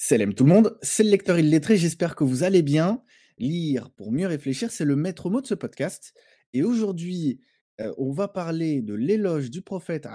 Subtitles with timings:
[0.00, 3.02] Salam tout le monde, c'est le lecteur illettré, j'espère que vous allez bien.
[3.36, 6.14] Lire pour mieux réfléchir, c'est le maître mot de ce podcast.
[6.52, 7.40] Et aujourd'hui,
[7.80, 10.06] euh, on va parler de l'éloge du prophète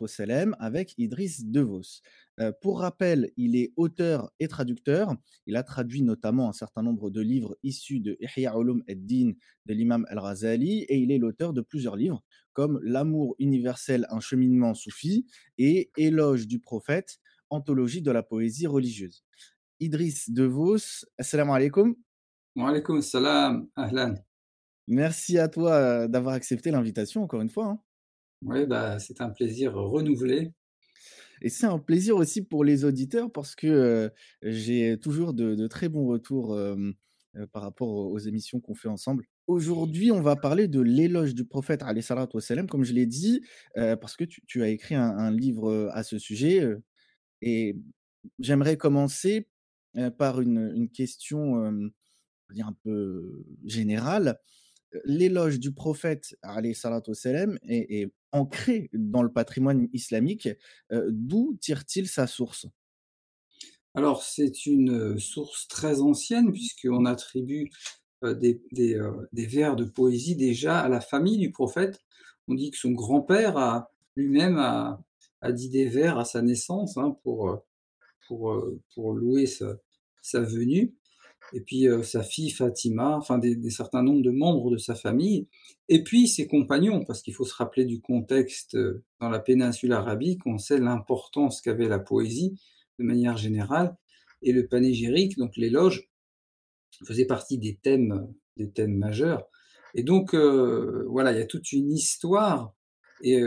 [0.00, 2.00] wassalam, avec Idriss Devos.
[2.40, 5.14] Euh, pour rappel, il est auteur et traducteur.
[5.44, 9.32] Il a traduit notamment un certain nombre de livres issus de Ihya ulum ad-Din
[9.66, 12.24] de l'imam al-Razali et il est l'auteur de plusieurs livres
[12.54, 15.26] comme L'amour universel, un cheminement soufi
[15.58, 17.20] et Éloge du prophète,
[17.50, 19.24] anthologie de la poésie religieuse.
[19.80, 21.94] Idriss Devos, assalamu alaikum.
[22.56, 24.14] Wa alaikum salam, ahlan.
[24.86, 27.66] Merci à toi euh, d'avoir accepté l'invitation encore une fois.
[27.66, 27.80] hein.
[28.42, 30.52] Oui, bah, c'est un plaisir renouvelé.
[31.42, 34.08] Et c'est un plaisir aussi pour les auditeurs parce que euh,
[34.42, 36.76] j'ai toujours de, de très bons retours euh,
[37.36, 39.24] euh, par rapport aux, émissions qu'on fait ensemble.
[39.46, 41.82] Aujourd'hui, on va parler de l'éloge du prophète,
[42.68, 43.40] comme je l'ai dit,
[43.74, 46.62] parce que tu, tu as écrit un, un livre à ce sujet.
[47.42, 47.76] Et
[48.38, 49.48] j'aimerais commencer
[50.16, 51.90] par une, question
[52.56, 54.38] un peu générale.
[55.04, 60.48] L'éloge du prophète wassalam, est, est ancré dans le patrimoine islamique.
[60.90, 62.66] D'où tire-t-il sa source?
[63.94, 67.70] Alors, c'est une source très ancienne, puisqu'on attribue
[68.22, 72.00] des, des, vers de poésie déjà à la famille du prophète.
[72.46, 73.86] On dit que son grand-père
[74.16, 75.02] lui-même a,
[75.40, 77.56] a dit des vers à sa naissance hein, pour, euh,
[78.26, 80.94] pour, euh, pour louer sa, venue.
[81.52, 84.94] Et puis euh, sa fille Fatima, enfin des, des certains nombres de membres de sa
[84.94, 85.48] famille,
[85.88, 88.76] et puis ses compagnons, parce qu'il faut se rappeler du contexte
[89.20, 92.58] dans la péninsule arabique, on sait l'importance qu'avait la poésie
[92.98, 93.96] de manière générale,
[94.42, 96.10] et le panégyrique, donc l'éloge,
[97.06, 99.46] faisait partie des thèmes, des thèmes majeurs.
[99.94, 102.74] Et donc voilà, il y a toute une histoire,
[103.22, 103.40] et,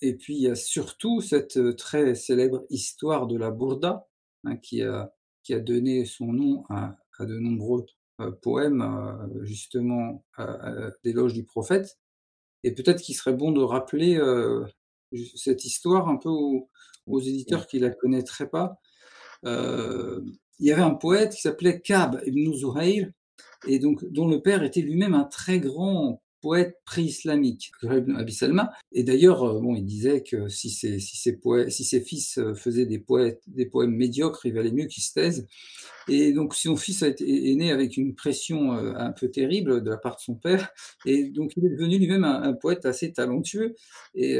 [0.00, 4.06] et puis il y a surtout cette euh, très célèbre histoire de la Bourda,
[4.44, 5.12] hein, qui a
[5.48, 7.86] qui a donné son nom à, de nombreux
[8.20, 10.22] euh, poèmes, euh, justement,
[11.02, 11.98] d'éloge du prophète.
[12.64, 14.66] Et peut-être qu'il serait bon de rappeler euh,
[15.36, 18.78] cette histoire un peu aux, éditeurs qui la connaîtraient pas.
[19.44, 23.10] Il y avait un poète qui s'appelait Kab ibn Zuhayr,
[23.66, 28.32] et donc dont le père était lui-même un très grand poète pré-islamique, Zuhayr ibn Abi
[28.32, 28.72] Salma.
[28.92, 33.42] Et d'ailleurs, euh, bon, il disait que si ses, poètes, fils euh, faisaient des, poètes,
[33.48, 35.46] des poèmes médiocres, il valait mieux qu'ils se taisent.
[36.08, 39.82] Et donc son fils a été, est né avec une pression euh, un peu terrible
[39.82, 40.70] de la part de son père,
[41.04, 43.74] et donc il est devenu lui-même un, poète assez talentueux,
[44.14, 44.38] et,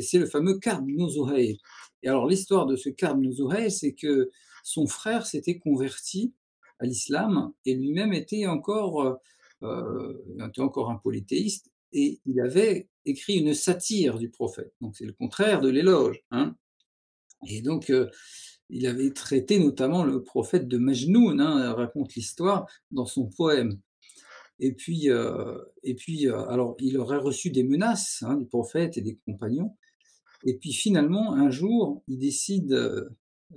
[0.00, 1.58] c'est le fameux Ka'b ibn Zuhayr.
[2.02, 4.30] Et alors l'histoire de ce Ka'b ibn Zuhayr, c'est que
[4.64, 6.32] son frère s'était converti
[6.78, 9.20] à l'islam et lui-même était encore,
[9.62, 14.72] euh, euh, était encore un polythéiste et il avait écrit une satire du prophète.
[14.80, 16.22] Donc c'est le contraire de l'éloge.
[16.30, 16.56] Hein.
[17.46, 18.08] Et donc euh,
[18.70, 23.78] il avait traité notamment le prophète de Majnoun, hein, raconte l'histoire dans son poème.
[24.58, 29.02] Et puis, euh, et puis alors il aurait reçu des menaces hein, du prophète et
[29.02, 29.76] des compagnons.
[30.44, 32.74] Et puis finalement, un jour, il décide,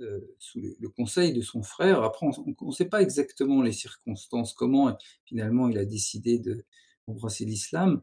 [0.00, 3.72] euh, euh, sous le, conseil de son frère, après on ne sait pas exactement les
[3.72, 6.64] circonstances, comment finalement il a décidé de-
[7.06, 8.02] d'embrasser l'islam,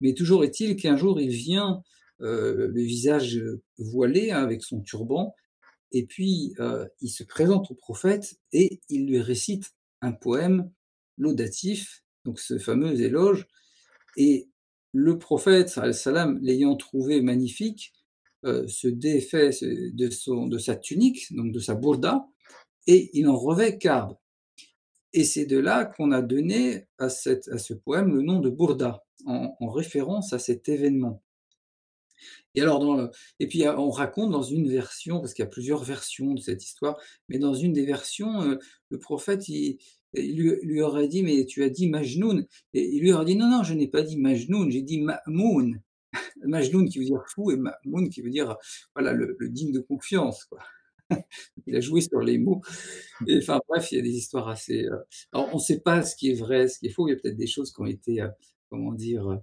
[0.00, 1.82] mais toujours est-il qu'un jour il vient,
[2.20, 3.40] euh, le visage
[3.78, 5.34] voilé, hein, avec son turban,
[5.92, 10.70] et puis euh, il se présente au prophète et il lui récite un poème
[11.16, 13.46] laudatif, donc ce fameux éloge,
[14.16, 14.48] et
[14.92, 15.78] le prophète,
[16.40, 17.92] l'ayant trouvé magnifique,
[18.44, 22.26] euh, se défait se- de, son, de sa tunique, donc de sa bourda,
[22.86, 24.12] et il en revêt Ka'b.
[25.12, 28.50] Et c'est de là qu'on a donné à, cette, à ce poème le nom de
[28.50, 31.22] Bourda, en, en référence à cet événement.
[32.54, 33.10] Et alors, dans le-
[33.40, 36.40] et puis euh, on raconte dans une version, parce qu'il y a plusieurs versions de
[36.40, 38.56] cette histoire, mais dans une des versions, euh,
[38.90, 39.78] le prophète lui,
[40.14, 43.62] lui aurait dit, mais tu as dit Majnoun, et il lui aurait dit, non, non,
[43.62, 45.80] je n'ai pas dit Majnoun, j'ai dit Ma'moun.
[46.44, 48.56] Majnoun qui veut dire fou et Ma'moun qui veut dire
[48.94, 50.44] voilà le, digne de confiance.
[50.44, 50.58] Quoi.
[51.66, 52.60] Il a joué sur les mots.
[53.26, 54.84] Et, enfin bref, il y a des histoires assez.
[54.84, 54.98] euh,
[55.32, 57.08] Alors on ne sait pas ce qui est vrai, ce qui est faux.
[57.08, 58.28] Il y a peut-être des choses qui ont été, euh,
[58.70, 59.36] comment dire, euh,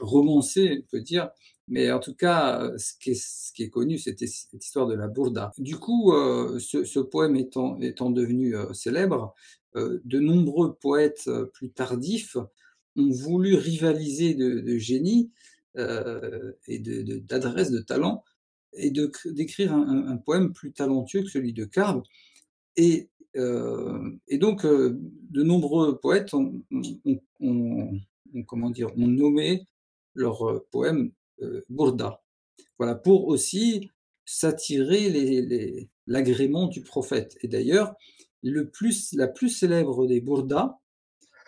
[0.00, 1.30] romancées, on peut dire.
[1.68, 5.50] Mais en tout cas, ce qui est, connu, c'était cette histoire de la Bourda.
[5.58, 7.76] Du coup, ce, poème étant,
[8.10, 9.34] devenu célèbre,
[9.74, 12.36] de nombreux poètes plus tardifs
[12.94, 15.32] ont voulu rivaliser de génie
[15.76, 18.24] euh, et de- de- d'adresse, de, talent,
[18.72, 22.02] et de cr- d'écrire un, poème plus talentueux que celui de Carbe.
[22.76, 24.98] Et, euh, et donc, euh,
[25.30, 26.62] de nombreux poètes ont,
[28.46, 29.66] comment dire, ont nommé
[30.14, 31.12] leur poème
[31.68, 32.22] Bourda.
[32.78, 33.90] Voilà, pour aussi
[34.24, 37.38] s'attirer l'agrément du prophète.
[37.42, 37.94] Et d'ailleurs,
[38.42, 40.78] le plus, la plus célèbre des bourdas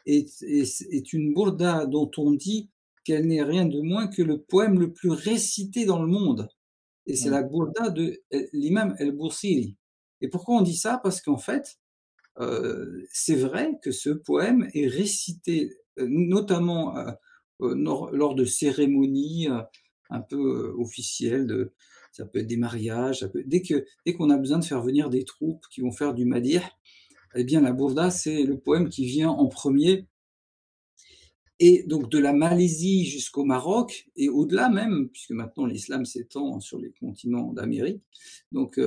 [0.06, 2.70] est, est, une bourda dont on dit
[3.08, 6.46] qu'elle n'est rien de moins que le poème le plus récité dans le monde.
[7.06, 8.22] Et c'est la bourda de
[8.52, 9.78] l'imam El-Boursiri.
[10.20, 11.00] Et pourquoi on dit ça?
[11.02, 11.78] Parce qu'en fait,
[12.38, 17.12] euh, c'est vrai que ce poème est récité euh, notamment euh,
[17.60, 19.49] lors de cérémonies
[20.11, 21.72] un peu officielles, de,
[22.12, 25.25] ça peut être des mariages, dès que dès qu'on a besoin de faire venir des
[25.25, 26.62] troupes qui vont faire du madir,
[27.34, 30.06] eh bien la bourda c'est le poème qui vient en premier.
[31.60, 36.78] Et donc de la Malaisie jusqu'au Maroc et au-delà même, puisque maintenant l'islam s'étend sur
[36.78, 38.02] les continents d'Amérique.
[38.52, 38.78] Donc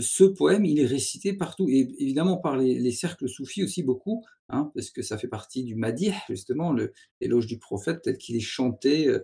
[0.00, 4.70] ce poème, il est récité partout, et évidemment par les, cercles soufis aussi beaucoup, hein,
[4.74, 6.74] parce que ça fait partie du Madih, justement,
[7.20, 9.20] l'éloge du prophète, tel qu'il est chanté euh,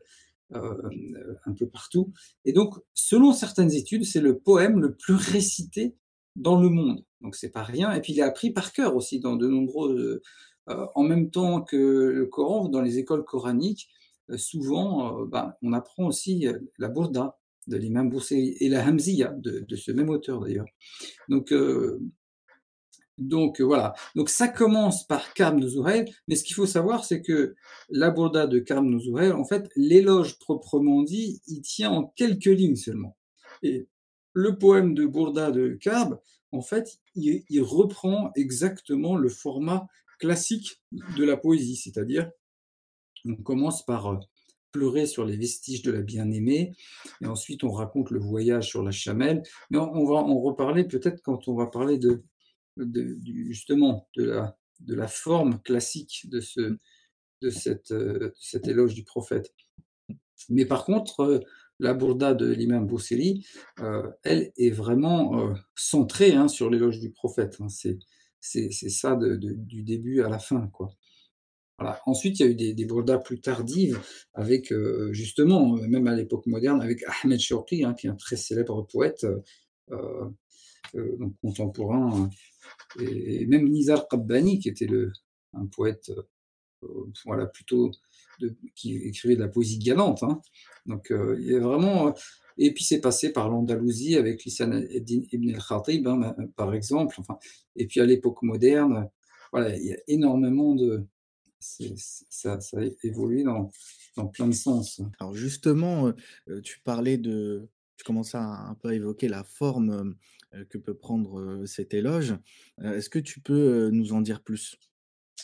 [0.53, 2.13] euh, un peu partout.
[2.45, 5.97] Et donc, selon certaines études, c'est le poème le plus récité
[6.37, 7.05] dans le monde.
[7.21, 7.93] Donc, c'est pas rien.
[7.93, 10.23] Et puis, il est appris par cœur aussi dans de nombreux.
[10.69, 13.89] Euh, en même temps que le Coran, dans les écoles coraniques,
[14.37, 16.47] souvent, ben, on apprend aussi
[16.79, 17.41] la Bourda,
[17.71, 20.67] de l'imam Bousseï et la Hamziya de, ce même auteur d'ailleurs.
[21.29, 22.01] Donc, euh,
[23.19, 23.95] donc voilà.
[24.17, 27.55] Donc ça commence par Karm Zuhair, mais ce qu'il faut savoir, c'est que
[27.91, 28.99] la Bourda de Karm
[29.35, 33.17] en fait, l'éloge proprement dit, il tient en quelques lignes seulement.
[33.63, 33.89] Et
[34.33, 36.19] le poème de Bourda de Karb,
[36.53, 39.87] en fait, il reprend exactement le format
[40.21, 42.31] classique de la poésie, c'est-à-dire
[43.25, 44.17] on commence par euh,
[44.73, 46.73] pleurer sur les vestiges de la bien-aimée.
[47.21, 49.43] Et ensuite, on raconte le voyage sur la chamelle.
[49.71, 52.23] Mais on, va en reparler peut-être quand on va parler de,
[53.49, 54.45] justement de
[54.87, 56.77] la, forme classique de, ce,
[57.43, 59.53] de, cette, euh, cet éloge du prophète.
[60.49, 61.41] Mais par contre, euh,
[61.81, 63.47] la bourda de l'imam Bousseli,
[64.23, 67.57] elle est vraiment centrée hein, sur l'éloge du prophète.
[67.59, 67.71] Hein.
[67.71, 67.99] C'est,
[68.41, 70.67] c'est, ça du début à la fin.
[70.69, 70.91] quoi.
[72.05, 72.87] Ensuite, il y a eu des, des
[73.25, 74.01] plus tardives,
[74.35, 78.17] avec euh, justement, euh, même à l'époque moderne, avec Ahmed Shawqi, hein, qui est un
[78.17, 79.27] très célèbre poète
[79.91, 80.29] euh,
[81.41, 82.29] contemporain,
[82.99, 85.13] et, même Nizar Qabbani, qui était le,
[85.55, 86.13] un poète
[87.25, 87.91] voilà, plutôt
[88.75, 90.23] qui écrivait de la poésie galante.
[90.23, 90.41] Hein.
[90.87, 92.15] Donc, il y a vraiment.
[92.63, 97.17] Et puis c'est passé par l'Andalousie avec Lisan ibn al-Khatib, hein, par exemple.
[97.19, 97.39] Enfin,
[97.75, 99.09] et puis à l'époque moderne,
[99.51, 101.07] voilà, il y a énormément de,
[101.59, 103.71] ça, ça, a évolué dans,
[104.15, 105.01] dans, plein de sens.
[105.19, 106.13] Alors justement,
[106.63, 107.67] tu parlais de,
[107.97, 110.17] tu commençais à un peu évoquer la forme
[110.69, 112.35] que peut prendre cet éloge.
[112.83, 114.77] Est-ce que tu peux nous en dire plus?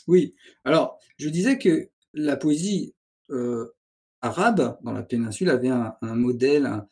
[0.07, 0.35] Oui,
[0.65, 2.95] alors je disais que la poésie
[4.26, 6.84] arabe dans la péninsule avait un, modèle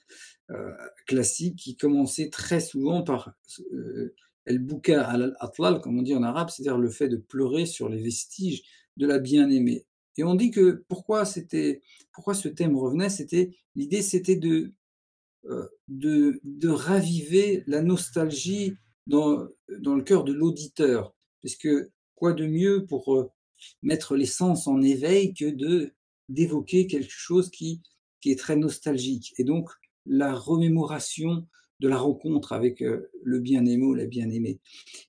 [1.06, 3.32] classique qui commençait très souvent par
[4.46, 8.00] El Bouka al-Atlal, comme on dit en arabe, c'est-à-dire le fait de pleurer sur les
[8.00, 8.62] vestiges
[8.96, 9.86] de la bien-aimée.
[10.16, 11.82] Et on dit que pourquoi c'était,
[12.12, 14.72] pourquoi ce thème revenait, c'était l'idée, c'était de,
[15.46, 18.74] euh, de, raviver la nostalgie
[19.06, 19.48] dans,
[19.80, 23.30] dans le cœur de l'auditeur, parce que quoi de mieux pour euh,
[23.82, 25.92] mettre les sens en éveil que de
[26.28, 27.82] d'évoquer quelque chose qui,
[28.20, 29.34] qui est très nostalgique.
[29.38, 29.70] Et donc
[30.06, 31.46] la remémoration
[31.80, 34.60] de la rencontre avec euh, le bien-aimé ou la bien-aimée.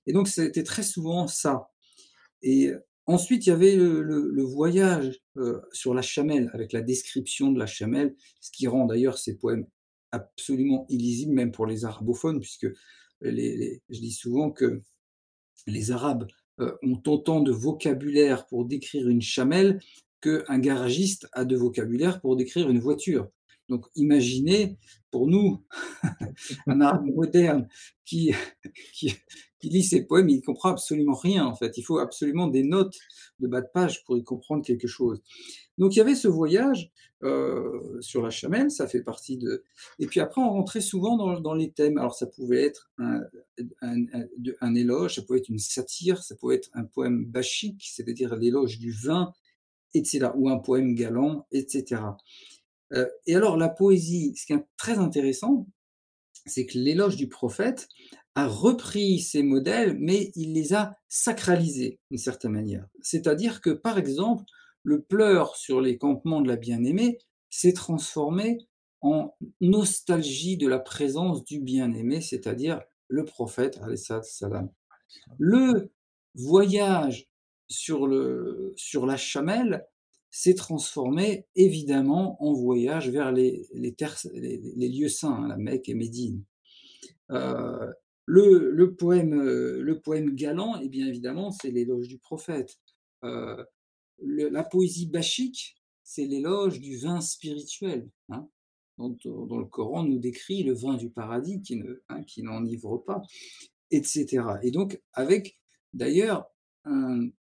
[0.06, 1.70] Et donc c'était très souvent ça.
[2.42, 2.72] Et
[3.08, 7.66] Ensuite, il y avait le, voyage euh, sur la chamelle, avec la description de la
[7.66, 9.66] chamelle, ce qui rend d'ailleurs ces poèmes
[10.10, 12.66] absolument illisibles, même pour les arabophones, puisque
[13.20, 14.82] les, je dis souvent que
[15.68, 16.26] les Arabes
[16.60, 19.80] euh, ont autant de vocabulaire pour décrire une chamelle
[20.26, 23.28] qu'un garagiste a de vocabulaire pour décrire une voiture.
[23.68, 24.78] Donc imaginez,
[25.10, 25.64] pour nous,
[26.66, 27.68] un arabe moderne
[28.04, 28.32] qui,
[29.62, 31.76] lit ces poèmes, il ne comprend absolument rien en fait.
[31.76, 32.96] Il faut absolument des notes
[33.40, 35.20] de bas de page pour y comprendre quelque chose.
[35.78, 36.92] Donc il y avait ce voyage
[37.24, 39.64] euh, sur la chamelle, ça fait partie de.
[39.98, 41.98] Et puis après, on rentrait souvent dans, les thèmes.
[41.98, 43.22] Alors ça pouvait être un,
[44.60, 48.78] un, éloge, ça pouvait être une satire, ça pouvait être un poème bachique, c'est-à-dire l'éloge
[48.78, 49.32] du vin,
[49.94, 52.02] etc., ou un poème galant, etc.
[52.92, 55.66] Euh, et alors la poésie, ce qui est très intéressant,
[56.46, 57.88] c'est que l'éloge du prophète
[58.34, 62.86] a repris ces modèles, mais il les a sacralisés d'une certaine manière.
[63.02, 64.44] C'est-à-dire que, par exemple,
[64.82, 67.18] le pleur sur les campements de la bien-aimée
[67.50, 68.58] s'est transformé
[69.00, 74.70] en nostalgie de la présence du bien-aimé, c'est-à-dire le prophète, salam.
[75.38, 75.90] Le
[76.34, 77.28] voyage
[77.68, 79.86] sur, le, sur la chamelle
[80.30, 86.44] s'est transformé évidemment en voyage vers les, les, lieux saints, hein, la Mecque et Médine.
[87.30, 87.90] Euh,
[88.26, 92.78] le, le, poème, le poème galant, et eh bien évidemment, c'est l'éloge du prophète.
[93.24, 93.64] Euh,
[94.18, 98.48] la poésie bachique, c'est l'éloge du vin spirituel, hein,
[98.98, 103.22] dont, le Coran nous décrit le vin du paradis qui, ne, hein, qui n'enivre pas,
[103.90, 104.44] etc.
[104.62, 105.58] Et donc, avec
[105.92, 106.46] d'ailleurs
[106.84, 107.32] un, euh,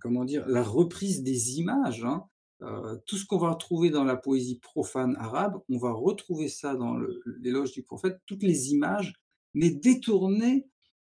[0.00, 2.04] comment dire, la reprise des images.
[2.04, 2.24] Hein.
[2.62, 6.74] Euh, tout ce qu'on va trouver dans la poésie profane arabe, on va retrouver ça
[6.74, 6.98] dans
[7.40, 9.14] l'éloge du prophète, toutes les images,
[9.54, 10.68] mais détournées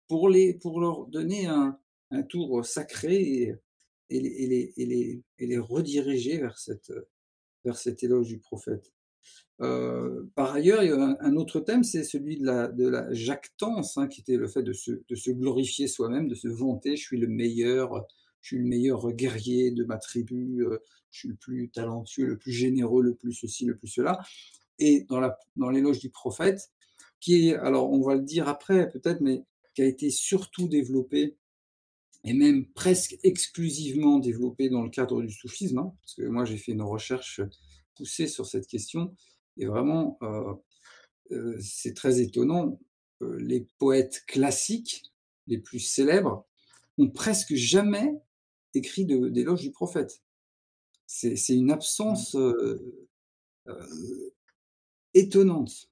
[0.07, 1.77] pour, les, pour leur donner un,
[2.12, 3.15] un tour sacré
[4.10, 6.93] et, les, et, les, et, les, et, les, rediriger vers, cette,
[7.65, 8.93] vers cet éloge du prophète.
[9.62, 12.88] Euh, par ailleurs, il y a un, un autre thème, c'est celui de la, de
[12.88, 16.48] la jactance, hein, qui était le fait de se, de se glorifier soi-même, de se
[16.48, 18.05] vanter, je suis le meilleur,
[18.44, 20.78] je suis le meilleur guerrier de ma tribu, euh,
[21.10, 24.20] je suis le plus talentueux, le plus généreux, le plus ceci, le plus cela.
[24.80, 26.72] Et dans, la, dans l'éloge du prophète,
[27.20, 31.38] qui est, alors on va le dire après peut-être, mais qui a été surtout développé
[32.26, 36.58] et même presque exclusivement développé dans le cadre du soufisme, hein, parce que moi j'ai
[36.58, 37.42] fait une recherche
[37.96, 39.16] poussée sur cette question,
[39.58, 40.54] et vraiment euh,
[41.32, 42.80] euh, c'est très étonnant,
[43.22, 45.04] euh, les poètes classiques
[45.48, 46.48] les plus célèbres
[46.98, 48.14] ont presque jamais
[48.74, 50.22] écrit d'éloge du prophète.
[51.06, 53.08] C'est une absence euh,
[53.68, 54.34] euh,
[55.13, 55.89] étonnante.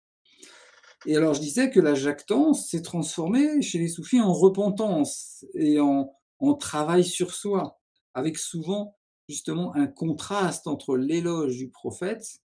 [1.06, 5.80] Et alors je disais que la jactance s'est transformée chez les soufis en repentance et
[5.80, 7.80] en, en travail sur soi,
[8.14, 8.98] avec souvent
[9.28, 12.42] justement un contraste entre l'éloge du prophète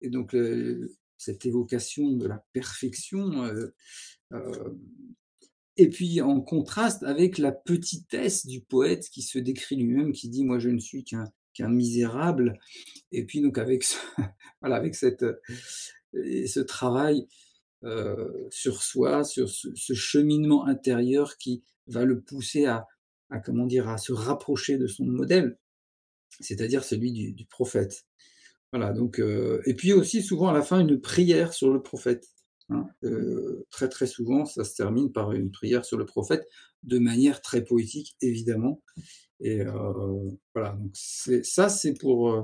[0.00, 3.74] et donc le, cette évocation de la perfection euh,
[4.32, 4.74] euh,
[5.76, 10.44] et puis en contraste avec la petitesse du poète qui se décrit lui-même, qui dit
[10.44, 12.58] moi je ne suis qu'un misérable.
[13.12, 13.96] Et puis donc avec ce,
[14.60, 15.24] voilà avec cette
[16.12, 17.26] ce travail
[17.84, 22.86] euh, sur soi, sur ce, ce, cheminement intérieur qui va le pousser à,
[23.30, 25.58] à comment dire à se rapprocher de son modèle,
[26.40, 28.06] c'est-à-dire celui du, du, prophète.
[28.72, 32.26] Voilà donc euh, et puis aussi souvent à la fin une prière sur le prophète.
[32.68, 36.48] Hein, euh, très très souvent, ça se termine par une prière sur le prophète,
[36.82, 38.82] de manière très poétique, évidemment.
[39.40, 42.42] Et euh, voilà, donc ça c'est pour euh,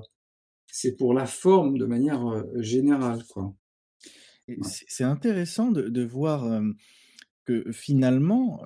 [0.69, 3.55] c'est pour la forme de manière générale, quoi.
[4.49, 4.57] Ouais.
[4.63, 6.63] C'est intéressant de, de voir
[7.45, 8.63] que finalement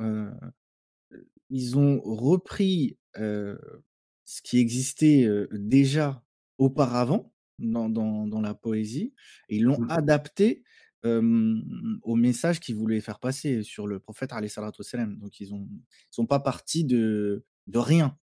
[1.50, 6.24] ils ont repris ce qui existait déjà
[6.58, 9.12] auparavant dans, dans, dans la poésie
[9.48, 9.90] et ils l'ont mmh.
[9.90, 10.64] adapté
[11.04, 11.54] euh,
[12.02, 14.30] au message qu'ils voulaient faire passer sur le prophète.
[14.30, 18.16] Donc ils ils sont pas partis de de rien.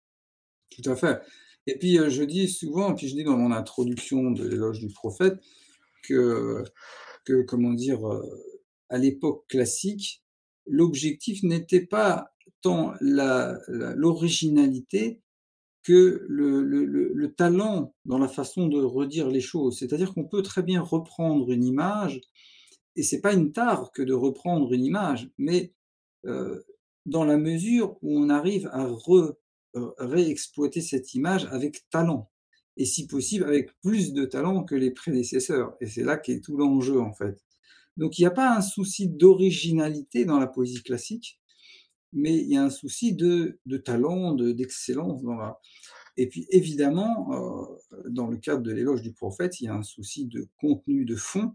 [0.70, 1.20] Tout à fait.
[1.66, 5.38] Et puis je dis souvent, puis je dis dans mon introduction de l'éloge du prophète
[6.02, 6.64] que
[7.24, 8.00] que comment dire
[8.88, 10.22] à l'époque classique,
[10.66, 15.20] l'objectif n'était pas tant l'originalité
[15.82, 19.78] que le, le, talent dans la façon de redire les choses.
[19.78, 22.20] C'est-à-dire qu'on peut très bien reprendre une image
[22.97, 25.73] et c'est pas une tare que de reprendre une image, mais
[27.06, 29.35] dans la mesure où on arrive à re,
[29.99, 32.30] réexploiter cette image avec talent,
[32.76, 35.76] et si possible avec plus de talent que les prédécesseurs.
[35.80, 37.44] Et c'est là qu'est tout l'enjeu en fait.
[37.97, 41.40] Donc il n'y a pas un souci d'originalité dans la poésie classique,
[42.12, 45.61] mais il y a un souci de, de talent, d'excellence dans la.
[46.16, 47.68] Et puis évidemment,
[48.09, 51.16] dans le cadre de l'éloge du prophète, il y a un souci de contenu, de
[51.16, 51.52] fond,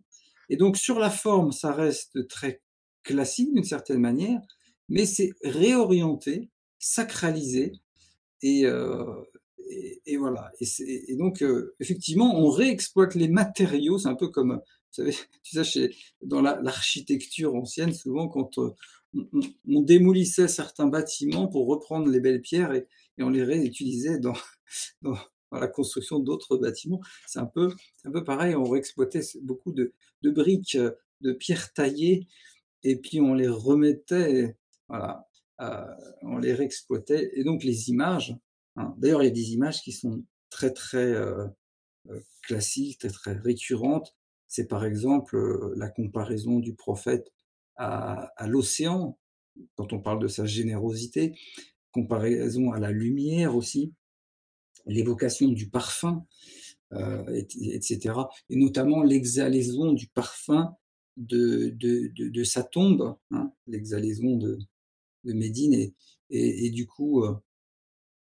[0.49, 2.61] et donc sur la forme, ça reste très
[3.03, 4.41] classique d'une certaine manière,
[4.89, 6.49] mais c'est réorienté,
[6.79, 7.73] sacralisé,
[8.41, 9.23] et, euh,
[10.19, 10.51] voilà.
[10.59, 13.97] Et, donc euh, effectivement, on réexploite les matériaux.
[13.97, 14.61] C'est un peu comme, vous
[14.91, 18.69] savez, tu sais, chez, dans l'architecture la, ancienne, souvent quand euh,
[19.15, 22.87] on, on, démolissait certains bâtiments pour reprendre les belles pierres et,
[23.17, 24.35] on les réutilisait dans,
[25.01, 25.17] dans,
[25.51, 26.99] la construction d'autres bâtiments.
[27.27, 27.73] C'est un peu,
[28.03, 28.55] un peu pareil.
[28.55, 29.93] On exploitait beaucoup de,
[30.25, 30.91] de, briques, euh,
[31.21, 32.27] de pierres taillées,
[32.83, 35.27] et puis on les remettait, voilà,
[35.61, 35.85] euh,
[36.21, 37.31] on les réexploitait.
[37.33, 38.35] Et donc les images.
[38.75, 41.47] Hein, D'ailleurs, il y a des images qui sont très très euh,
[42.43, 44.15] classiques, très très récurrentes.
[44.47, 45.37] C'est par exemple
[45.75, 47.31] la comparaison du prophète
[47.77, 49.17] à, l'océan,
[49.75, 51.37] quand on parle de sa générosité,
[51.91, 53.93] comparaison à la lumière aussi
[54.85, 56.25] l'évocation du parfum,
[57.37, 58.15] etc.
[58.49, 60.75] Et notamment l'exhalaison du parfum
[61.17, 64.57] de, de, de, sa tombe, hein, l'exhalaison de,
[65.23, 65.73] de Médine.
[65.73, 65.93] Et,
[66.29, 67.23] et, du coup,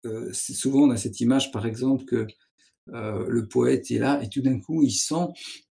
[0.04, 2.26] euh, souvent on a cette image, par exemple, que
[2.88, 5.26] le poète est là et tout d'un coup il sent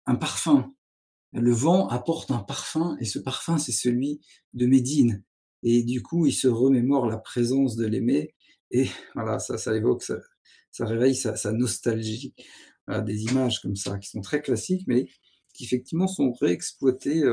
[0.05, 0.73] un parfum.
[1.33, 4.21] Le vent apporte un parfum et ce parfum c'est celui
[4.53, 5.23] de Médine.
[5.63, 8.33] Et du coup il se remémore la présence de l'aimé
[8.71, 10.17] et voilà ça, ça évoque, ça,
[10.71, 12.33] ça réveille sa nostalgie.
[13.05, 15.07] Des images comme ça qui sont très classiques mais
[15.53, 17.23] qui effectivement sont réexploitées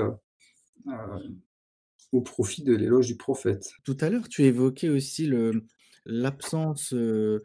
[2.13, 3.71] au profit de l'éloge du prophète.
[3.85, 5.65] Tout à l'heure, tu évoquais aussi le,
[6.07, 7.43] l'absence de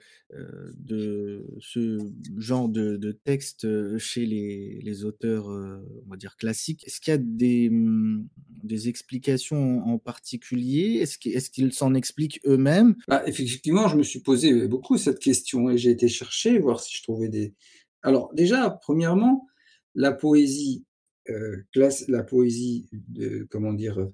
[1.59, 1.97] ce
[2.37, 6.85] genre de, de texte chez les, les auteurs, on va dire, classiques.
[6.85, 8.27] Est-ce qu'il y a des, mmh,
[8.63, 10.99] des explications en particulier?
[11.01, 12.95] Est-ce qu'ils s'en expliquent eux-mêmes?
[13.07, 16.95] Bah, Effectivement, je me suis posé beaucoup cette question et j'ai été chercher, voir si
[16.97, 17.53] je trouvais des...
[18.03, 19.47] Alors déjà, premièrement,
[19.95, 20.85] la poésie,
[21.73, 24.09] classe, la poésie de, comment dire,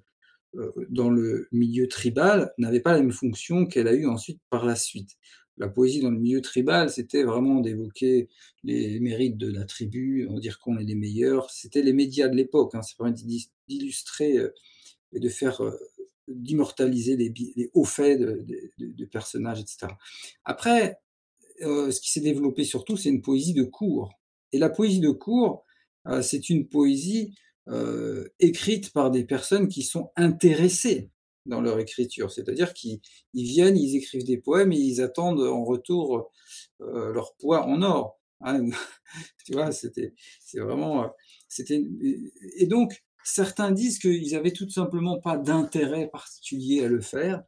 [0.58, 4.64] euh, dans le milieu tribal n'avait pas la même fonction qu'elle a eu ensuite par
[4.64, 5.16] la suite.
[5.58, 8.28] La poésie dans le milieu tribal, c'était vraiment d'évoquer
[8.62, 11.50] les mérites de la tribu, on dire qu'on est les meilleurs.
[11.50, 13.14] C'était les médias de l'époque, hein, ça permet
[13.68, 14.54] d'illustrer euh,
[15.12, 15.76] et de faire, euh,
[16.28, 19.88] d'immortaliser les, hauts faits de, personnages, etc.
[20.44, 20.98] Après,
[21.60, 24.10] ce qui s'est développé surtout, c'est une poésie de cours.
[24.52, 25.64] Et la poésie de cours,
[26.22, 27.34] c'est une poésie
[27.68, 31.10] euh, écrites par des personnes qui sont intéressées
[31.46, 33.00] dans leur écriture, c'est-à-dire qu'ils
[33.34, 36.30] viennent, ils écrivent des poèmes et ils attendent en retour
[36.80, 38.20] euh, leur poids en or.
[38.40, 38.68] Hein.
[39.44, 41.08] tu vois, c'était, c'est vraiment, euh,
[41.48, 41.82] c'était,
[42.56, 47.42] et donc certains disent qu'ils avaient tout simplement pas d'intérêt particulier à le faire.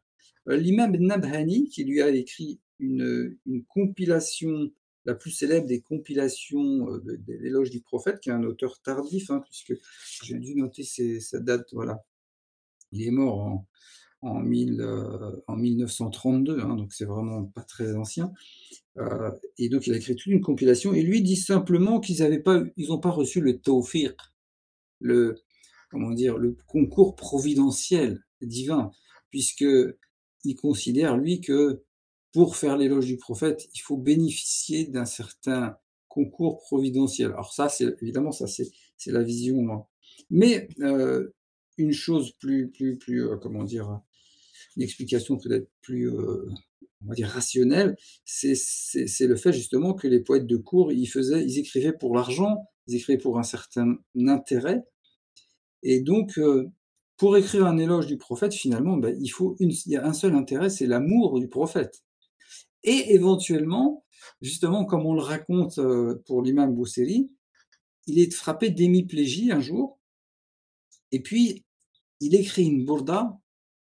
[0.46, 3.36] L'imam Nabhani, qui lui a écrit une,
[3.68, 4.70] compilation
[5.04, 9.30] la plus célèbre des compilations euh, de, l'éloge du prophète, qui est un auteur tardif,
[9.30, 9.74] hein, puisque
[10.22, 12.04] j'ai dû noter sa date, voilà.
[12.92, 13.66] Il est mort en,
[14.22, 18.32] en, 1932, euh, hein, donc c'est vraiment pas très ancien.
[18.98, 22.40] Euh, et donc il a écrit toute une compilation, et lui dit simplement qu'ils n'avaient
[22.40, 24.16] pas, ils n'ont pas reçu le tawfiq,
[25.00, 25.36] le,
[25.90, 28.90] comment dire, le concours providentiel divin,
[29.30, 29.66] puisque
[30.44, 31.82] il considère lui que
[32.32, 35.76] pour faire l'éloge du prophète, il faut bénéficier d'un certain
[36.08, 37.30] concours providentiel.
[37.32, 39.72] Alors ça, c'est évidemment ça, c'est la vision.
[39.72, 39.86] Hein.
[40.30, 41.28] Mais euh,
[41.76, 44.00] une chose plus, plus, plus, euh, comment dire,
[44.76, 46.48] une explication peut-être plus, euh,
[47.04, 48.56] on va dire rationnelle, c'est
[49.20, 52.96] le fait justement que les poètes de cour, ils faisaient, ils écrivaient pour l'argent, ils
[52.96, 54.82] écrivaient pour un certain intérêt,
[55.82, 56.40] et donc
[57.16, 60.12] pour écrire un éloge du prophète, finalement, ben, il faut une, il y a un
[60.12, 62.02] seul intérêt, c'est l'amour du prophète.
[62.84, 64.04] Et éventuellement,
[64.40, 67.30] justement, comme on le raconte euh, pour l'imam Bousseri,
[68.06, 69.98] il est frappé d'hémiplégie un jour,
[71.12, 71.64] et puis
[72.20, 73.38] il écrit une bourda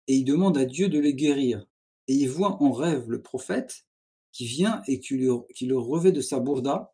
[0.08, 1.66] et il demande à Dieu de les guérir.
[2.08, 3.86] Et il voit en rêve le prophète
[4.32, 6.94] qui vient et qui, le revêt de sa bourda,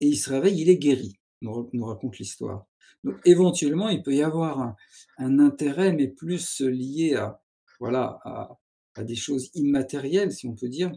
[0.00, 2.66] et il se réveille, il est guéri, nous, raconte l'histoire.
[3.04, 4.74] Donc éventuellement, il peut y avoir
[5.18, 7.42] un, intérêt, mais plus lié à,
[7.80, 10.92] voilà, à, des choses immatérielles, si on peut dire,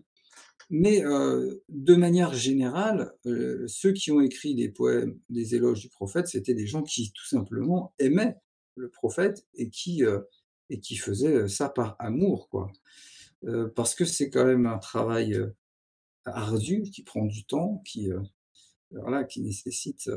[0.69, 3.13] mais de manière générale,
[3.67, 7.25] ceux qui ont écrit des poèmes, des éloges du prophète, c'était des gens qui tout
[7.25, 8.37] simplement aimaient
[8.75, 10.03] le prophète et qui,
[10.69, 12.71] et qui faisaient ça par amour, quoi.
[13.75, 15.39] parce que c'est quand même un travail
[16.25, 18.09] ardu qui prend du temps, qui,
[18.91, 20.09] voilà, qui nécessite.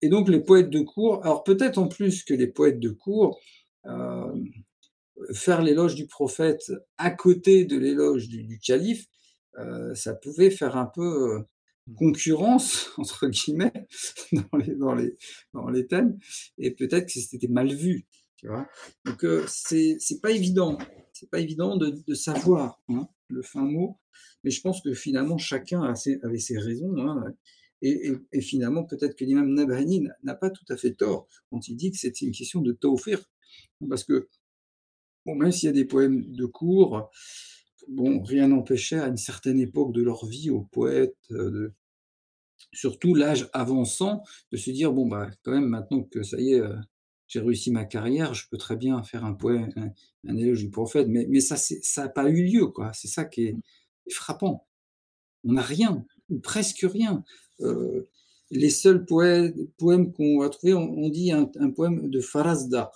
[0.00, 3.40] Et donc les poètes de cour, alors peut-être en plus que les poètes de cour,
[5.32, 9.06] faire l'éloge du prophète à côté de l'éloge du calife,
[9.58, 11.38] euh, ça pouvait faire un peu
[11.86, 11.94] mmh.
[11.94, 13.72] concurrence, entre guillemets,
[14.32, 15.16] dans les, dans les,
[15.52, 16.18] dans les thèmes,
[16.58, 18.06] et peut-être que c'était mal vu.
[18.36, 18.68] Tu vois?
[19.04, 20.78] Donc, euh, c'est pas évident.
[21.12, 23.98] C'est pas évident de, de savoir hein, le fin mot,
[24.44, 26.96] mais je pense que finalement, chacun avait ses raisons.
[26.98, 27.24] Hein,
[27.82, 31.76] et, et, finalement, peut-être que l'imam Nabhani n'a pas tout à fait tort quand il
[31.76, 33.24] dit que c'était une question de tawfir.
[33.88, 34.28] Parce que,
[35.26, 37.10] bon, même s'il y a des poèmes de cours,
[37.88, 41.72] bon, rien n'empêchait à une certaine époque de leur vie aux poètes, euh, de,
[42.72, 44.22] surtout l'âge avançant,
[44.52, 46.76] de se dire bon bah quand même maintenant que ça y est, euh,
[47.28, 49.70] j'ai réussi ma carrière, je peux très bien faire un poème,
[50.26, 52.92] un, éloge du prophète, mais, mais ça ça n'a pas eu lieu quoi.
[52.92, 53.56] C'est ça qui est,
[54.10, 54.66] frappant.
[55.44, 57.24] On n'a rien, ou presque rien.
[57.60, 58.08] Euh,
[58.50, 62.90] les seuls poèmes, poèmes qu'on va trouver, on, dit un, poème de Farazda.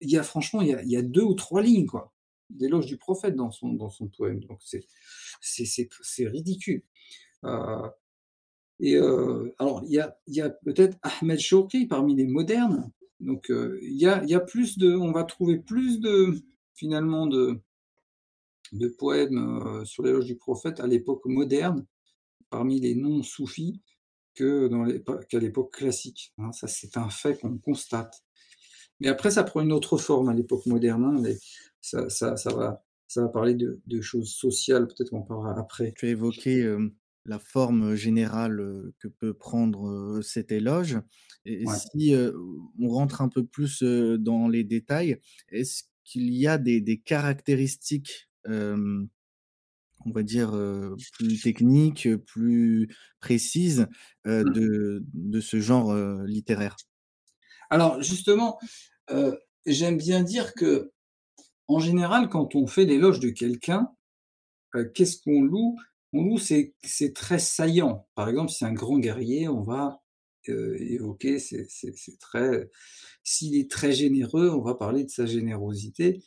[0.00, 2.12] Il y a franchement, il y a, il y a deux ou trois lignes quoi
[2.50, 4.40] d'éloge du prophète dans son, dans son poème.
[4.44, 4.84] Donc c'est,
[5.40, 6.82] c'est, ridicule.
[7.44, 7.88] Euh,
[8.80, 12.90] et euh, alors, il y a, y a peut-être Ahmed Shouki parmi les modernes.
[13.20, 16.34] Donc, euh, il y, a, y a plus de, on va trouver plus de,
[16.74, 17.60] finalement, de,
[18.72, 21.84] de poèmes, sur l'éloge du prophète à l'époque moderne,
[22.50, 23.82] parmi les non-soufis,
[24.34, 26.52] que dans l'épo qu'à l'époque classique, hein.
[26.52, 28.22] Ça, c'est un fait qu'on constate.
[29.00, 31.22] Mais après, ça prend une autre forme à l'époque moderne, hein,
[31.82, 35.96] ça ça ça va ça va parler de de choses sociales, peut-être qu'on parlera après.
[35.96, 36.76] Tu as évoqué,
[37.24, 40.98] la forme générale, que peut prendre, cet éloge
[41.44, 41.78] et Ouais.
[41.94, 42.14] si,
[42.80, 45.18] on rentre un peu plus, dans les détails,
[45.50, 49.08] est-ce qu'il y a des des caractéristiques, on
[50.12, 50.52] va dire,
[51.12, 52.88] plus techniques, plus
[53.20, 53.88] précises,
[54.42, 54.58] Mmh.
[54.64, 55.94] de de ce genre,
[56.26, 56.76] littéraire?
[57.70, 58.58] Alors justement,
[59.66, 60.54] j'aime bien dire
[61.68, 63.90] qu'en général, quand on fait l'éloge de quelqu'un,
[64.76, 65.76] heu, qu'est-ce qu'on loue?
[66.12, 68.08] On loue ses ses traits saillants.
[68.14, 70.02] Par exemple, si c'est un grand guerrier, on va,
[70.48, 72.70] heu, évoquer ses ses traits.
[73.24, 76.22] S'il est très généreux, on va parler de sa générosité.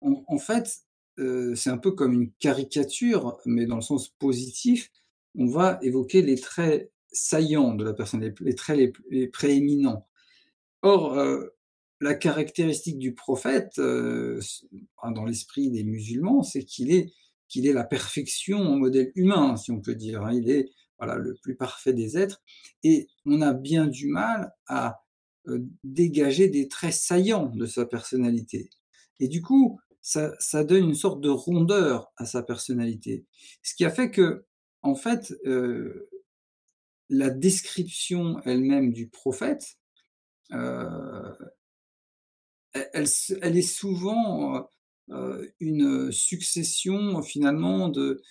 [0.00, 0.80] En en fait,
[1.18, 4.90] heu, c'est un peu comme une caricature, mais dans le sens positif.
[5.36, 10.08] On va évoquer les traits saillants de la personne, les traits les les prééminents.
[10.82, 11.53] Or, heu,
[12.04, 13.80] la caractéristique du prophète,
[14.96, 17.12] enfin dans l'esprit des musulmans, c'est qu'il est
[17.48, 20.32] qu'il est la perfection en modèle humain, si on peut dire, hein.
[20.32, 22.42] Il est, voilà, le plus parfait des êtres
[22.82, 25.02] et on a bien du mal à,
[25.46, 28.70] heu, dégager des traits saillants de sa personnalité
[29.20, 33.24] et du coup, ça donne une sorte de rondeur à sa personnalité.
[33.62, 36.10] Ce qui a fait qu'en fait, heu,
[37.08, 39.78] la description elle-même du prophète,
[42.74, 44.62] elle est souvent, heu
[45.10, 48.22] heu, une succession finalement de,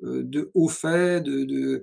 [0.00, 1.82] de hauts faits, de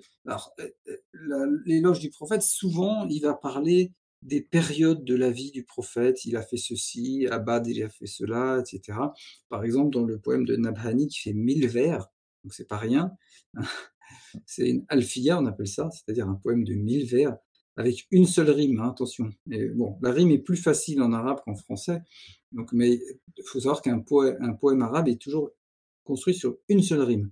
[1.66, 6.26] l'éloge du prophète, souvent, il va parler des périodes de la vie du prophète.
[6.26, 9.14] Il a fait ceci, à Badr, il a fait cela et cetera.
[9.50, 12.08] Par exemple, dans le poème de Nabhani qui fait 1000 vers,
[12.44, 13.12] donc c'est pas rien.
[14.48, 17.38] C'est une alfiya, on appelle ça, c'est-à-dire un poème de 1000 vers
[17.78, 19.30] avec une seule rime, hein, attention.
[19.48, 22.02] Bon, la rime est plus facile en arabe qu'en français,
[22.52, 23.00] donc mais
[23.38, 25.52] il faut savoir qu'un poè un poème arabe est toujours
[26.04, 27.32] construit sur une seule rime.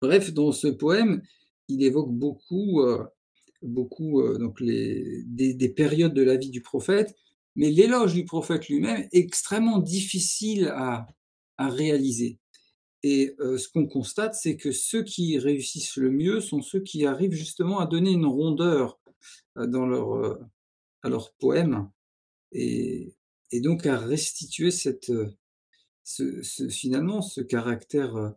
[0.00, 1.22] Bref, dans ce poème,
[1.68, 3.06] il évoque beaucoup, heu,
[3.62, 7.14] beaucoup, heu, donc des des périodes de la vie du prophète,
[7.56, 11.06] mais l'éloge du prophète lui-même est extrêmement difficile à
[11.58, 12.38] réaliser
[13.02, 17.04] et heu, ce qu'on constate, c'est que ceux qui réussissent le mieux sont ceux qui
[17.06, 19.00] arrivent justement à donner une rondeur,
[19.56, 20.40] dans leur, heu,
[21.02, 21.90] à leurs poèmes
[22.52, 23.14] et
[23.54, 24.98] donc à restituer ce
[26.70, 28.34] finalement ce caractère,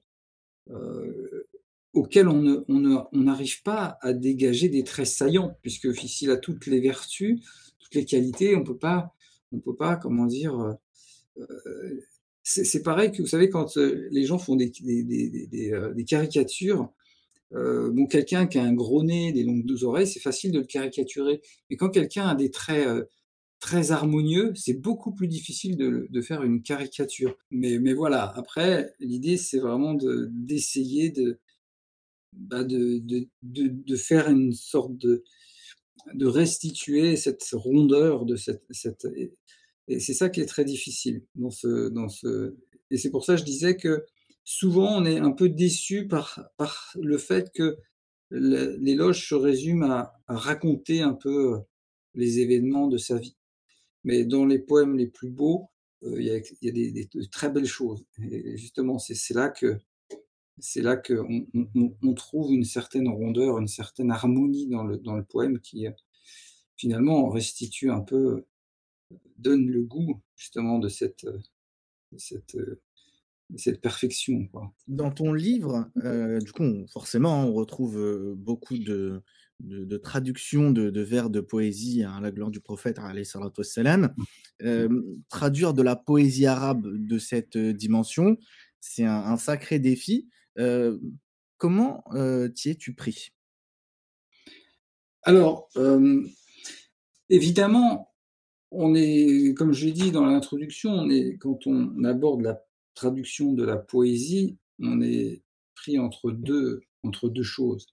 [1.94, 7.42] auquel on n'arrive pas à dégager des traits saillants puisque s'il a toutes les vertus,
[7.80, 9.16] toutes les qualités, on peut pas
[9.52, 10.76] on peut pas, comment dire,
[12.44, 16.92] c'est pareil que vous savez quand, les gens font des caricatures,
[17.54, 20.66] heu, bon quelqu'un qui a un gros nez, des longues oreilles, c'est facile de le
[20.66, 21.42] caricaturer.
[21.70, 23.08] Mais quand quelqu'un a des traits, heu,
[23.60, 27.38] très harmonieux, c'est beaucoup plus difficile de faire une caricature.
[27.52, 31.40] Mais voilà, après l'idée c'est vraiment de d'essayer de,
[32.34, 35.24] bah, de de de faire une sorte de
[36.14, 39.34] de restituer cette rondeur de cette cette et
[39.90, 42.56] et c'est ça qui est très difficile dans ce dans ce
[42.92, 44.06] et c'est pour ça que je disais que
[44.46, 47.78] souvent on est un peu déçu par par le fait que
[48.32, 51.62] l'éloge se résume à à raconter un peu, heu,
[52.16, 53.38] les événements de sa vie.
[54.06, 55.70] Mais dans les poèmes les plus beaux,
[56.04, 59.34] heu, il y a y a des des de très belles choses et justement c'est
[59.36, 59.78] là que
[60.60, 65.16] c'est là qu'on on on trouve une certaine rondeur, une certaine harmonie dans le dans
[65.16, 65.94] le poème qui, heu,
[66.78, 68.46] finalement restitue un peu,
[69.38, 72.58] donne le goût justement de cette, de cette,
[73.56, 74.74] cette perfection, quoi.
[74.88, 79.22] Dans ton livre, heu, du coup, on forcément, on retrouve, heu, beaucoup de
[79.62, 83.62] de de traductions de de vers de poésie à la gloire du prophète alayhi salatu
[83.62, 84.14] wassalam.
[84.62, 84.88] Mmh.
[85.30, 88.38] Traduire de la poésie arabe de cette, heu, dimension,
[88.82, 90.28] c'est un un sacré défi.
[91.58, 92.04] Comment,
[92.54, 93.32] t'y es-tu pris?
[95.24, 95.70] Alors,
[97.30, 98.14] évidemment,
[98.72, 102.62] on est comme je l'ai dit dans l'introduction, on est quand on aborde la
[102.96, 105.44] traduction de la poésie, on est
[105.76, 107.88] pris entre 2 entre 2 choses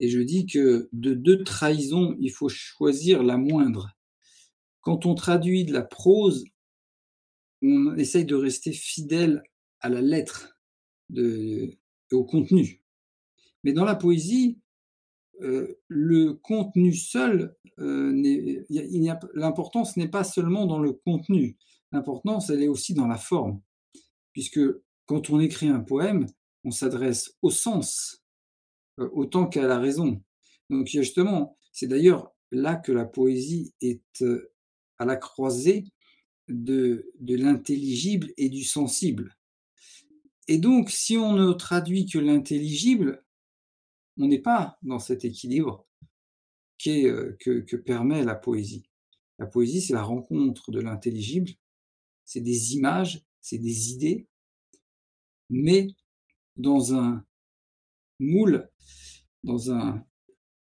[0.00, 3.90] et je dis que de 2 trahisons, il faut choisir la moindre.
[4.82, 6.44] Quand on traduit de la prose,
[7.62, 9.42] on essaye de rester fidèle
[9.80, 10.58] à la lettre
[11.08, 11.70] de
[12.12, 12.82] au contenu.
[13.64, 14.58] Mais dans la poésie,
[15.42, 17.84] heu, le contenu seul, p
[19.34, 21.56] l'importance n'est pas seulement dans le contenu.
[21.92, 23.60] L'importance, elle est aussi dans la forme,
[24.36, 24.60] puisque
[25.06, 26.26] quand on écrit un poème,
[26.62, 28.22] on s'adresse au sens,
[28.98, 30.22] euh, autant qu'à la raison.
[30.68, 34.52] Donc justement, c'est d'ailleurs là que la poésie est euh,
[34.98, 35.86] à la croisée
[36.48, 39.34] de, de l'intelligible et du sensible.
[40.48, 43.24] Et donc, si on ne traduit que l'intelligible,
[44.18, 45.88] on n'est pas dans cet équilibre
[46.86, 48.90] euh, que, que permet la poésie.
[49.38, 51.52] La poésie, c'est la rencontre de l'intelligible,
[52.26, 54.26] c'est des images, c'est des idées,
[55.50, 55.86] mais
[56.56, 57.24] dans un
[58.18, 58.68] moule,
[59.44, 60.04] dans, un,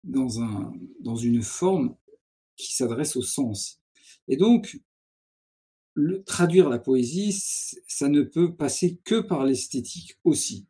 [0.02, 1.96] dans, un, dans une forme
[2.56, 3.80] qui s'adresse au sens.
[4.26, 4.80] Et donc,
[6.26, 7.32] traduire la poésie,
[7.86, 10.66] ça ne peut passer que par l'esthétique aussi.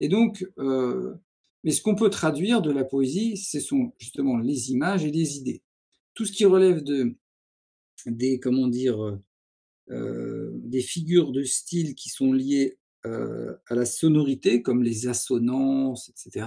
[0.00, 1.14] Et donc, euh,
[1.62, 5.36] mais ce qu'on peut traduire de la poésie, ce sont justement les images et les
[5.36, 5.62] idées.
[6.14, 7.16] Tout ce qui relève de
[8.06, 9.22] des comment dire euh,
[9.90, 16.46] des figures de style qui sont liées euh, à la sonorité, comme les assonances, etc.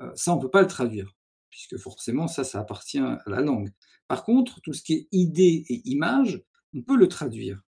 [0.00, 1.16] Euh, ça, on peut pas le traduire,
[1.50, 3.72] puisque forcément, ça, ça appartient à la langue.
[4.06, 6.42] Par contre, tout ce qui est idée et image,
[6.74, 7.62] on peut le traduire.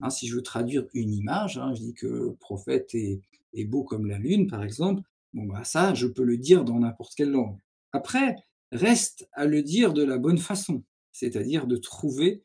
[0.00, 3.20] Hein, si je veux traduire une image, hein, je dis que le prophète est,
[3.52, 5.02] est beau comme la lune, par exemple,
[5.34, 7.58] Bon, bah, ça, je peux le dire dans n'importe quelle langue.
[7.92, 8.36] Après,
[8.70, 12.44] reste à le dire de la bonne façon, c'est-à-dire de trouver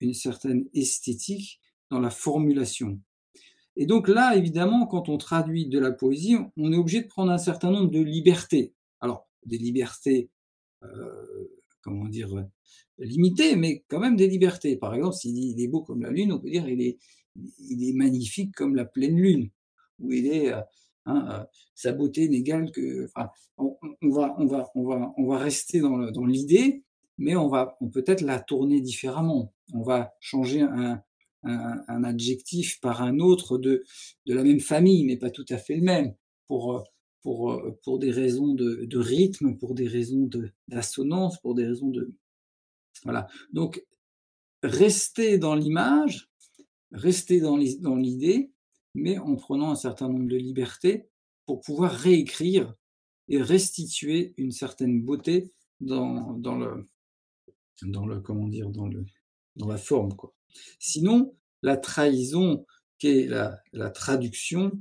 [0.00, 3.00] une certaine esthétique dans la formulation.
[3.76, 7.30] Et donc là, évidemment, quand on traduit de la poésie, on est obligé de prendre
[7.30, 8.74] un certain nombre de libertés.
[9.00, 10.30] Alors, des libertés,
[10.82, 11.48] euh,
[11.82, 12.48] comment dire,
[12.98, 14.76] limitées, mais quand même des libertés.
[14.76, 16.98] Par exemple, s'il dit il est beau comme la lune, on peut dire il est,
[17.58, 19.50] il est magnifique comme la pleine lune,
[20.00, 20.60] ou il est euh,
[21.08, 23.06] Hein, euh, sa beauté n'égale que.
[23.06, 23.78] Enfin, on,
[24.10, 26.84] va, on, va, on, va, on va rester dans, l'idée,
[27.18, 29.52] mais on va peut-être la tourner différemment.
[29.74, 31.02] On va changer un,
[31.42, 33.84] un, adjectif par un autre de,
[34.26, 36.14] de la même famille, mais pas tout à fait le même,
[36.46, 36.84] pour,
[37.22, 40.28] pour, pour des raisons de, de rythme, pour des raisons
[40.68, 42.14] d'assonance, pour des raisons de.
[43.04, 43.28] Voilà.
[43.52, 43.84] Donc,
[44.62, 46.30] rester dans l'image,
[46.92, 48.52] rester dans l'idée,
[48.94, 51.08] mais en prenant un certain nombre de libertés
[51.46, 52.74] pour pouvoir réécrire
[53.28, 56.88] et restituer une certaine beauté dans, dans le
[57.82, 59.04] dans le comment dire dans le
[59.56, 60.34] dans la forme quoi.
[60.78, 62.64] Sinon la trahison
[62.98, 64.72] qui est la, la traduction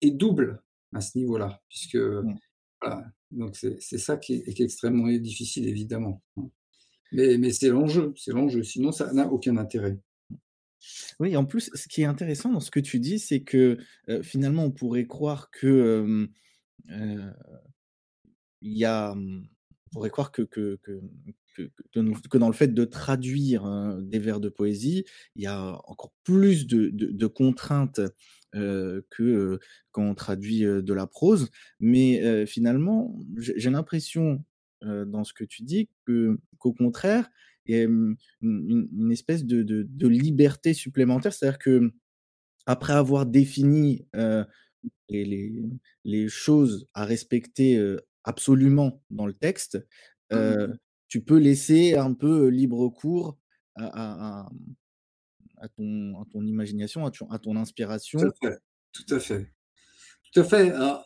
[0.00, 0.62] est double
[0.92, 2.38] à ce niveau-là puisque mmh.
[2.80, 6.22] voilà, donc c'est ça qui est, qui est, extrêmement difficile évidemment.
[6.36, 6.48] Hein.
[7.12, 8.62] Mais, mais c'est l'enjeu, c'est l'enjeu.
[8.62, 9.98] Sinon ça n'a aucun intérêt.
[11.18, 13.76] Oui, en plus, ce qui est intéressant dans ce que tu dis, c'est que
[14.22, 16.28] finalement, on pourrait croire que
[18.62, 19.42] il y a, on
[19.92, 21.00] pourrait croire que, que, que,
[21.56, 25.04] que, dans le fait de traduire hein, des vers de poésie,
[25.36, 28.00] il y a encore plus de, de, contraintes
[28.52, 29.58] que
[29.92, 31.50] quand on traduit de la prose.
[31.78, 34.44] Mais finalement, j'ai l'impression
[34.82, 37.30] dans ce que tu dis que qu'au contraire,
[37.66, 41.32] et une, espèce de, liberté supplémentaire.
[41.32, 41.92] C'est-à-dire que
[42.66, 44.06] après avoir défini
[45.08, 47.80] les, choses à respecter
[48.24, 49.78] absolument dans le texte,
[50.32, 50.74] mmh
[51.10, 53.36] tu peux laisser un peu libre cours
[53.76, 54.48] à,
[55.76, 58.20] ton, ton, imagination, à ton, inspiration.
[58.20, 58.58] Tout à fait.
[58.92, 59.52] Tout à fait.
[60.32, 60.70] Tout à fait.
[60.70, 61.04] Alors,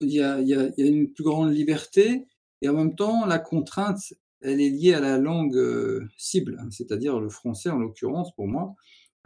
[0.00, 2.26] il y a, y a, une plus grande liberté
[2.62, 6.70] et en même temps, la contrainte, elle est liée à la langue euh, cible, hein,
[6.70, 8.74] c'est-à-dire le français en l'occurrence pour moi.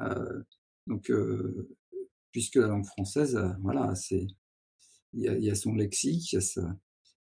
[0.01, 0.43] Euh,
[0.87, 1.69] donc, euh,
[2.33, 4.27] puisque la langue française, voilà, c'est
[5.13, 6.37] il y, a, son lexique, il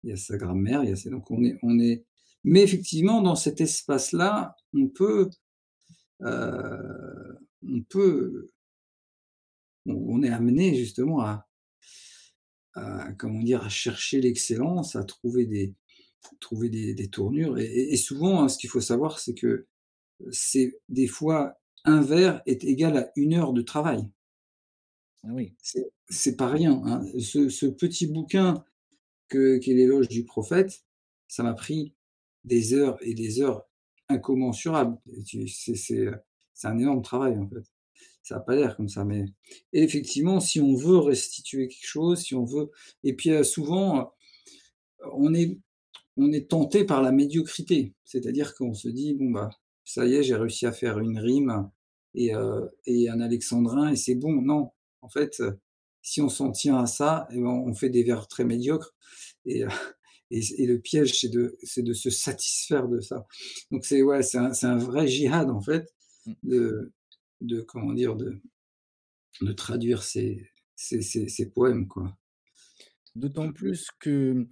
[0.05, 2.07] y a sa, grammaire, il y a donc on est, on est.
[2.45, 5.31] Mais effectivement, dans cet espace-là, on peut,
[6.21, 8.51] on peut,
[9.87, 11.47] on, est amené justement à,
[12.75, 15.75] à, comment dire, à chercher l'excellence, à trouver des,
[16.41, 17.59] trouver des, tournures.
[17.59, 19.67] Et, souvent, hein, ce qu'il faut savoir, c'est que
[20.31, 24.09] c'est des fois un vers est égal à une heure de travail.
[25.25, 25.55] Ah oui.
[26.09, 26.83] C'est pas rien.
[26.85, 27.05] Hein.
[27.19, 28.65] Ce, petit bouquin
[29.29, 30.85] que, qu'est l'éloge du prophète,
[31.29, 31.95] ça m'a pris
[32.45, 33.65] des heures et des heures
[34.09, 34.99] incommensurables.
[35.47, 36.09] C'est,
[36.65, 37.65] un énorme travail en fait.
[38.23, 39.25] Ça n'a pas l'air comme ça, mais
[39.73, 42.71] effectivement, si on veut restituer quelque chose, si on veut,
[43.03, 44.15] et puis euh, souvent,
[45.15, 45.59] on est
[46.17, 47.95] on est tenté par la médiocrité.
[48.05, 49.51] C'est-à-dire qu'on se dit, bon, bah,
[49.83, 51.71] ça y est, j'ai réussi à faire une rime
[52.15, 54.43] et, euh, et un alexandrin et c'est bon.
[54.43, 55.43] Non, en fait,
[56.03, 58.95] si on s'en tient à ça, eh ben, on fait des vers très médiocres.
[59.47, 59.65] Et,
[60.33, 63.27] et, le piège, c'est de, c'est de se satisfaire de ça.
[63.71, 65.87] Donc, c'est ouais, c'est un, un, vrai jihad, en fait,
[66.27, 66.33] mmh.
[66.45, 66.93] de,
[67.41, 68.41] de comment dire, de,
[69.41, 72.17] de traduire ces ces ces ces poèmes, quoi.
[73.15, 74.49] D'autant plus que,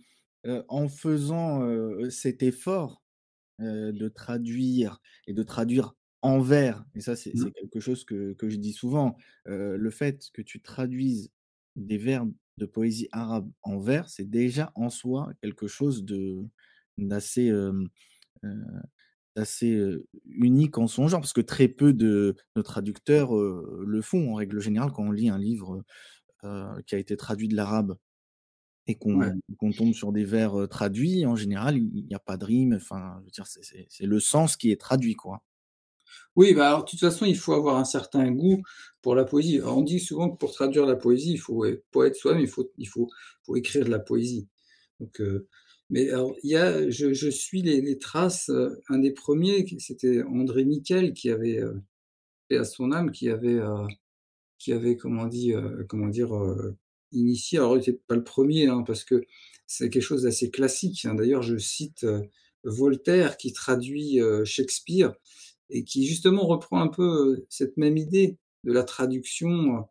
[0.46, 3.02] heu, en faisant, heu, cet effort,
[3.60, 7.44] heu, de traduire et de traduire en vers et ça c'est Mmh.
[7.44, 9.16] c'est quelque chose que que je dis souvent,
[9.46, 11.30] le fait que tu traduises
[11.76, 12.26] des vers
[12.58, 16.46] de poésie arabe en vers, c'est déjà en soi quelque chose de
[16.98, 17.50] d'assez,
[20.26, 22.34] unique en son genre parce que très peu de
[22.64, 25.84] traducteurs, le font en règle générale quand on lit un livre,
[26.86, 27.96] qui a été traduit de l'arabe
[28.86, 29.30] et Ouais.
[29.58, 33.16] qu'on tombe sur des vers, traduits, en général, il y a pas de rime, enfin,
[33.20, 35.44] je veux dire, c'est c'est c'est le sens qui est traduit, quoi.
[36.36, 38.62] Oui, bah, alors, de toute façon, il faut avoir un certain goût
[39.02, 39.60] pour la poésie.
[39.64, 42.70] On dit souvent que pour traduire la poésie, il faut être poète soi-même, il faut
[42.78, 43.08] il faut
[43.44, 44.48] faut écrire de la poésie.
[45.00, 45.48] Donc, heu,
[45.90, 51.14] mais alors, y a je suis les traces, heu, un des premiers c'était André Miquel
[51.14, 51.82] qui avait, heu,
[52.48, 53.86] paix à son âme, qui avait, heu,
[54.58, 55.54] qui avait, comment dit,
[55.88, 56.32] comment dire,
[57.12, 59.22] initié alors il était pas le premier hein, parce que
[59.66, 61.14] c'est quelque chose d'assez classique, hein.
[61.16, 62.06] D'ailleurs, je cite,
[62.64, 65.14] Voltaire qui traduit, Shakespeare
[65.70, 69.87] et qui justement reprend un peu, cette même idée de la traduction,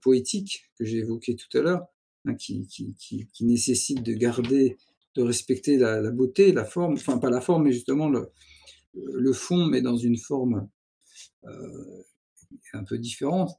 [0.00, 1.86] poétique que j'ai évoquée tout à l'heure,
[2.26, 2.68] hein, qui
[3.40, 4.76] nécessite de garder,
[5.14, 9.82] de respecter la beauté, la forme, enfin pas la forme, mais justement le fond, mais
[9.82, 10.68] dans une forme,
[12.72, 13.50] un peu différente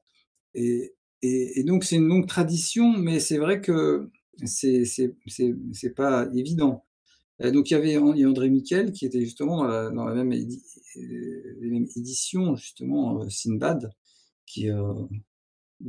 [0.54, 4.10] et et donc c'est une longue tradition, mais c'est vrai que
[4.46, 6.86] c'est pas évident.
[7.42, 10.32] Heu, donc il y avait André Miquel qui était justement dans la dans la même
[10.34, 10.62] édi
[10.98, 13.92] heu, les mêmes éditions justement, heu, Sindbad
[14.46, 14.70] qui,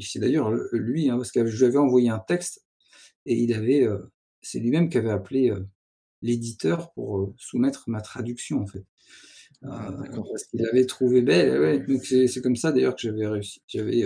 [0.00, 2.64] c'est d'ailleurs, lui, hein, parce que je lui avais envoyé un texte
[3.26, 3.86] et il avait,
[4.42, 5.52] c'est lui-même qui avait appelé,
[6.22, 8.84] l'éditeur pour, soumettre ma traduction, en fait.
[9.64, 9.92] Ah
[10.32, 14.04] parce qu'il l'avait trouvée belle ouais, donc c'est comme ça d'ailleurs que j'avais réussi j'avais,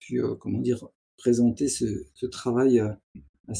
[0.00, 0.86] pu, comment dire?
[1.18, 2.82] Présenter ce ce travail
[3.48, 3.54] à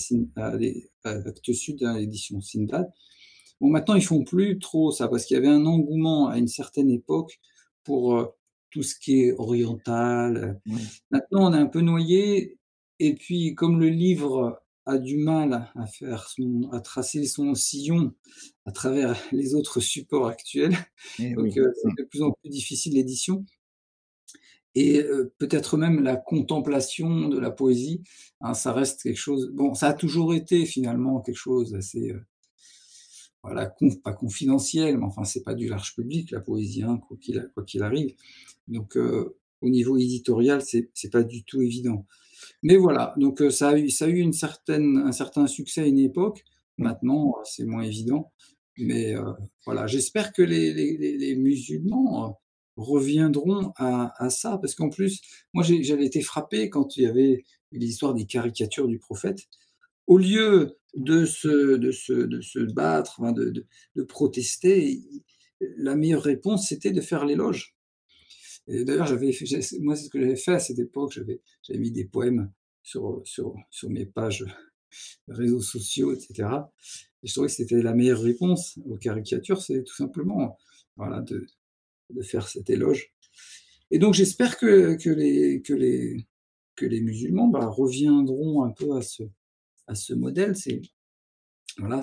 [1.05, 2.91] à Actes Sud, à l'édition Sindbad.
[3.61, 6.49] Bon maintenant, ils font plus trop ça, parce qu'il y avait un engouement à une
[6.49, 7.41] certaine époque
[7.85, 8.29] pour, heu,
[8.71, 10.61] tout ce qui est oriental.
[11.11, 12.59] Maintenant, on est un peu noyés
[13.01, 18.15] et puis comme le livre a du mal à faire son à tracer son sillon
[18.67, 20.77] à travers les autres supports actuels,
[21.19, 21.59] Eh donc oui.
[21.59, 21.97] heu, c'est Mmh.
[21.99, 23.45] de plus en plus difficile l'édition
[24.75, 28.03] et heu, peut-être même la contemplation de la poésie,
[28.41, 32.25] hein, ça reste quelque chose bon, ça a toujours été finalement quelque chose d'assez, heu
[33.43, 37.17] voilà, conf pas confidentiel, mais enfin, c'est pas du large public la poésie, hein, quoi
[37.65, 38.15] qu'il arrive.
[38.69, 42.07] Donc heu, au niveau éditorial, c'est c'est pas du tout évident.
[42.63, 45.83] Mais voilà, donc heu, ça a eu ça a eu une certaine un certain succès
[45.83, 46.45] à une époque.
[46.79, 46.85] Mmh.
[46.85, 48.33] Maintenant, heu, c'est moins évident.
[48.79, 49.25] Mais heu,
[49.67, 52.39] voilà, j'espère que les les les musulmans,
[52.77, 55.21] reviendront à ça, parce qu'en plus,
[55.53, 59.41] moi j'avais été frappé quand il y avait l'histoire des caricatures du prophète.
[60.07, 65.01] Au lieu de se de se de se battre, de de protester,
[65.61, 67.77] la meilleure réponse, c'était de faire l'éloge.
[68.67, 69.11] D'ailleurs,
[69.81, 73.55] moi, c'est ce que j'avais fait à cette époque, j'avais mis des poèmes sur, sur
[73.71, 74.45] sur mes pages,
[75.29, 76.73] réseaux sociaux et cetera
[77.25, 80.59] et je trouvais que c'était la meilleure réponse aux caricatures, c'est tout simplement,
[80.97, 81.47] voilà, de
[82.11, 83.13] de faire cet éloge
[83.91, 86.27] et donc j'espère que que les que les
[86.77, 89.23] que les musulmans, bah, reviendront un peu à ce
[89.89, 90.57] à ce modèle.
[90.57, 90.83] C'est
[91.79, 92.03] voilà,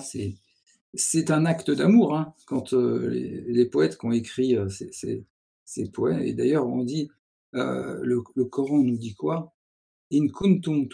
[0.94, 5.24] c'est un acte d'amour, hein, quand, heu, les poètes qui ont écrit, heu, ces
[5.64, 7.10] ces poèmes et d'ailleurs on dit,
[7.54, 9.54] heu, le Coran nous dit quoi?
[10.12, 10.88] «In kuntum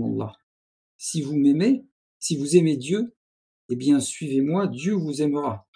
[0.00, 0.32] Allah».
[0.98, 1.84] Si vous m'aimez,
[2.20, 3.14] si vous aimez Dieu,
[3.70, 5.66] eh bien suivez-moi, Dieu vous aimera.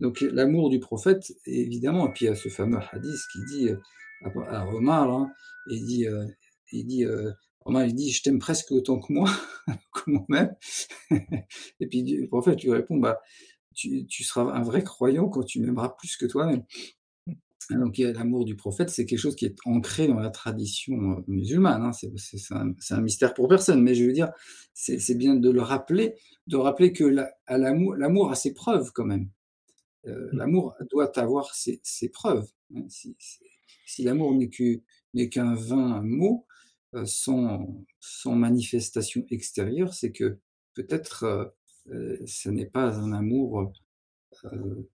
[0.00, 3.68] Donc l'amour du prophète, évidemment et puis il y a ce fameux hadith qui dit,
[3.70, 3.80] heu,
[4.22, 5.32] à Omar, hein,
[5.70, 6.26] il dit, heu,
[6.72, 7.04] il dit,
[7.64, 9.30] Omar il dit: «Je t'aime presque autant que moi,
[9.94, 10.54] que moi-même»
[11.80, 13.20] et puis le prophète lui répond: «Bah,
[13.74, 16.64] tu seras un vrai croyant quand tu m'aimeras plus que toi-même».
[17.70, 21.82] Donc l'amour du prophète, c'est quelque chose qui est ancré dans la tradition, heu, musulmane,
[21.82, 24.30] hein, c'est un mystère pour personne, mais je veux dire,
[24.72, 26.14] c'est bien de le rappeler,
[26.46, 27.04] de rappeler que
[27.48, 29.28] l'amour l'amour a ses preuves quand même.
[30.08, 30.38] Heu, Mmh.
[30.38, 33.40] l'amour doit avoir ses ses preuves, hein, si si
[33.86, 34.82] si l'amour n'est que
[35.14, 36.46] n'est qu'un vain mot,
[36.94, 40.38] heu, sans sans manifestation extérieure, c'est que
[40.74, 41.54] peut-être,
[41.88, 43.72] heu, ce n'est pas un amour,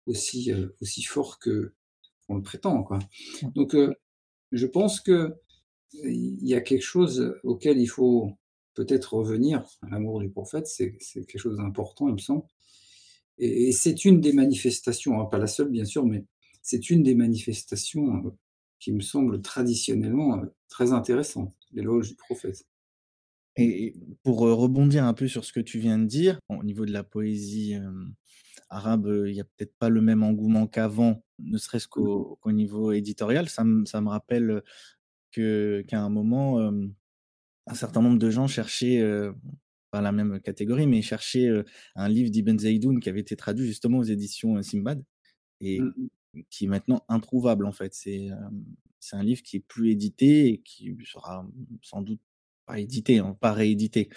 [0.07, 0.53] aussi,
[1.07, 1.75] fort que
[2.27, 2.99] qu'on le prétend, quoi.
[3.57, 3.77] Donc
[4.53, 5.35] je pense qu'il
[6.05, 8.33] y a quelque chose auquel il faut
[8.75, 9.65] peut-être revenir.
[9.91, 12.45] L'amour du prophète, c'est c'est quelque chose d'important, il me semble
[13.39, 16.25] et et c'est une des manifestations, hein, pas la seule bien sûr, mais
[16.63, 18.33] c'est une des manifestations, heu
[18.81, 22.65] qui me semble traditionnellement, heu, très intéressante, l'éloge du prophète.
[23.57, 26.87] Et pour, heu, rebondir un peu sur ce que tu viens de dire, au niveau
[26.87, 27.77] de la poésie,
[28.71, 33.49] arabe, il y a peut-être pas le même engouement qu'avant, ne serait-ce qu'au niveau éditorial.
[33.49, 34.63] Ça me ça me rappelle,
[35.33, 39.03] qu'à un moment, un certain nombre de gens cherchaient,
[39.91, 41.65] pas la même catégorie, mais cherchaient, heu,
[41.97, 45.05] un livre d'Ibn Zaïdoun qui avait été traduit justement aux éditions, Simbad
[45.63, 46.09] et Mmh mh.
[46.51, 47.95] qui est maintenant introuvable en fait.
[47.95, 48.29] C'est,
[49.13, 52.21] un livre qui est plus édité et qui sera, mmh, sans doute
[52.67, 54.11] pas édité, hein, pas réédité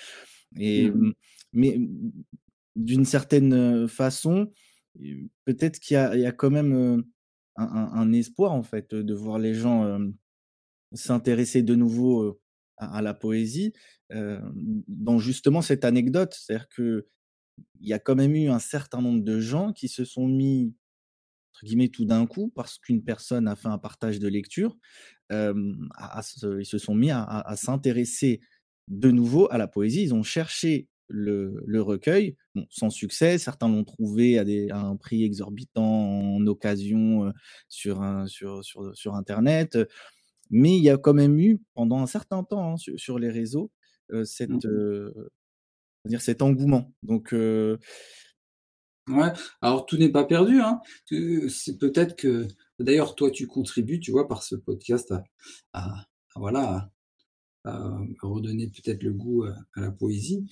[0.60, 1.12] et Mmh mh.
[1.54, 1.80] mais
[2.78, 4.52] d'une certaine, façon,
[5.46, 6.74] peut-être qu'il y a il y a quand même,
[7.58, 10.00] un un un espoir en fait, de voir les gens,
[10.96, 12.42] s'intéresser de nouveau,
[12.82, 13.74] à la poésie,
[14.10, 14.54] hem,
[14.88, 16.36] dans justement cette anecdote.
[16.38, 17.04] C'est-à-dire qu'il
[17.82, 20.76] y a quand même eu un certain nombre de gens qui se sont mis
[21.54, 24.78] entre guillemets «tout d'un coup» parce qu'une personne a fait un partage de lecture,
[25.30, 25.54] à
[26.20, 26.22] à
[26.60, 28.42] ils se sont mis à s'intéresser
[28.88, 30.04] de nouveau à la poésie.
[30.04, 32.38] Ils ont cherché le recueil,
[32.70, 35.84] sans succès, certains l'ont trouvé à des un prix exorbitant
[36.38, 37.34] en occasion,
[37.70, 39.78] sur un sur sur internet,
[40.52, 43.30] mais il y a quand même eu pendant un certain temps, hein, su sur les
[43.30, 43.72] réseaux,
[46.06, 47.34] va dire cet engouement donc
[49.10, 49.32] Ouais,
[49.62, 50.80] alors tout n'est pas perdu, hein.
[51.50, 52.48] C'est peut-être que
[52.80, 55.24] d'ailleurs toi tu contribues, tu vois, par ce podcast à
[55.74, 56.92] à à voilà,
[57.66, 60.46] à à redonner peut-être le goût à la poésie.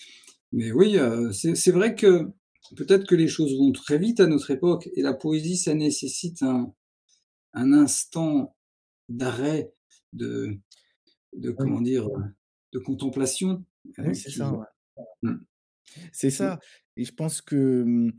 [0.53, 0.97] Mais oui,
[1.33, 2.29] c'est vrai que
[2.77, 6.43] peut-être que les choses vont très vite à notre époque et la poésie, ça nécessite
[6.43, 6.73] un
[7.53, 8.55] un instant
[9.09, 9.73] d'arrêt,
[10.13, 10.59] de
[11.57, 12.07] comment dire?
[12.71, 13.63] De contemplation,
[13.97, 14.65] Oui, c'est ça, ouais.
[15.23, 15.35] mmh.
[16.11, 16.59] C'est ça
[16.97, 18.11] et je pense que, mmh,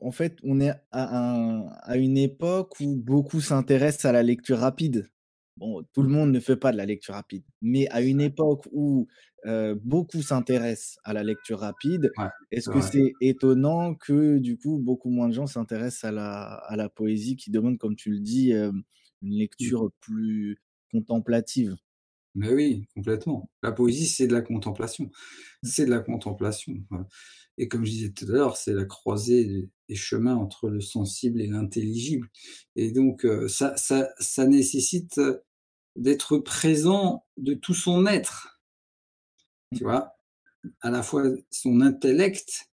[0.00, 4.58] en fait, on est à un à une époque où beaucoup s'intéressent à la lecture
[4.58, 5.10] rapide.
[5.58, 8.66] Bon, tout le monde ne fait pas de la lecture rapide, mais à une époque
[8.72, 9.08] où,
[9.82, 15.10] beaucoup s'intéressent à la lecture rapide, Ouais, est-ce que c'est étonnant que, du coup, beaucoup
[15.10, 18.52] moins de gens s'intéressent à la à la poésie qui demande, comme tu le dis,
[19.22, 19.72] une Mmh.
[19.72, 20.60] lecture plus
[20.92, 21.76] contemplative?
[22.34, 23.50] Mais oui, complètement.
[23.62, 25.10] La poésie, c'est de la contemplation.
[25.62, 25.68] Mmh.
[25.68, 26.74] C'est de la contemplation,
[27.58, 31.40] et comme je disais tout à l'heure, c'est la croisée des chemins entre le sensible
[31.42, 32.28] et l'intelligible
[32.76, 35.20] et donc ça ça ça nécessite,
[35.96, 38.60] d'être présent de tout son être.
[39.72, 39.78] Mmh.
[39.78, 40.12] Tu vois?
[40.82, 42.70] À la fois son intellect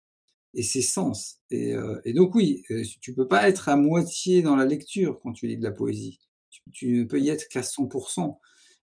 [0.55, 1.75] et ses sens et
[2.05, 2.65] et donc oui,
[3.01, 6.21] tu peux pas être à moitié dans la lecture quand tu lis de la poésie.
[6.73, 8.41] Tu ne peux y être qu'à 100%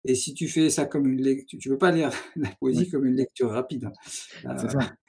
[0.06, 2.90] et si tu fais ça comme une lec tu tu peux pas lire la poésie
[2.90, 3.94] comme une lecture rapide, hein.
[4.56, 4.68] ça.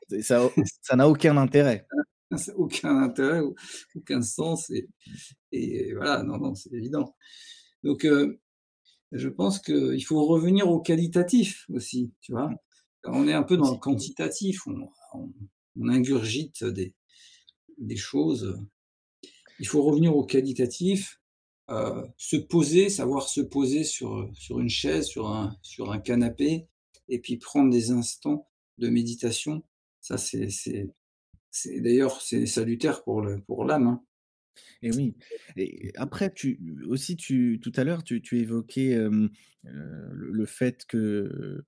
[0.08, 0.22] C'est
[0.82, 1.88] ça n'a aucun intérêt.
[2.36, 3.40] Ça aucun intérêt,
[3.94, 4.88] aucun sens et
[5.52, 7.16] et voilà, non, non, c'est évident.
[7.84, 8.40] Donc heu,
[9.12, 12.34] je pense qu'il faut revenir au qualitatif aussi, tu Mmh.
[12.34, 12.60] vois?
[13.04, 15.32] On est un peu dans le quantitatif, on on
[15.80, 16.94] on ingurgite des
[17.78, 18.58] des choses,
[19.58, 21.21] il faut revenir au qualitatif,
[21.70, 26.68] heu, se poser, savoir se poser sur, sur une chaise, sur un sur un canapé
[27.08, 28.48] et puis prendre des instants
[28.78, 29.62] de méditation.
[30.00, 30.88] Ça, c'est c'est
[31.50, 34.04] c'est d'ailleurs, c'est salutaire pour le pour l'âme, hein.
[34.82, 35.16] Et oui
[35.56, 39.30] et après tu aussi tu tout à l'heure tu tu évoquais, heu,
[39.64, 41.64] le fait que,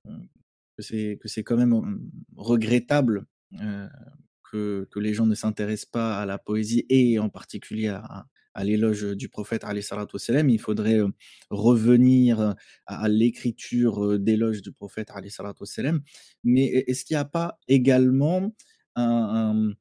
[0.76, 3.26] que c'est que c'est quand même, hem, regrettable,
[3.60, 3.88] heu,
[4.50, 8.64] que que les gens ne s'intéressent pas à la poésie et en particulier à à
[8.64, 9.64] l'éloge, du prophète.
[10.50, 11.08] Il faudrait, heu,
[11.50, 15.10] revenir, à à l'écriture, heu, d'éloge du prophète.
[16.44, 18.54] Mais est est-ce qu'il y a pas également
[18.96, 19.04] un
[19.70, 19.74] un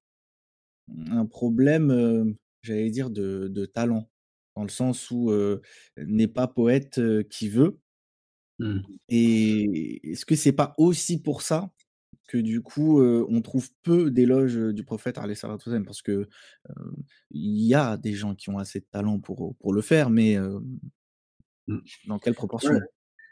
[1.12, 4.10] un problème, j'allais dire de de talent?
[4.56, 5.32] Dans le sens où,
[5.98, 7.80] n'est pas poète, qui veut
[8.60, 8.82] Mmh.
[9.10, 11.72] et est-ce que c'est pas aussi pour ça
[12.28, 15.16] que du coup, on trouve peu d'éloges, du prophète?
[15.86, 16.28] Parce que,
[17.32, 20.38] il y a des gens qui ont assez de talent pour, pour le faire, mais,
[21.68, 21.80] Mmh.
[22.06, 22.88] dans quelle Ouais, proportion?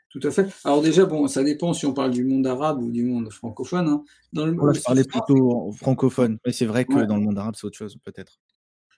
[0.10, 0.48] tout à fait.
[0.66, 3.88] Alors déjà, bon, ça dépend si on parle du monde arabe ou du monde francophone,
[3.90, 4.04] hein.
[4.34, 7.06] Dans le là, heu, je parlais plutôt francophone, mais c'est vrai que ouais.
[7.06, 8.38] dans le monde arabe, c'est autre chose, peut-être.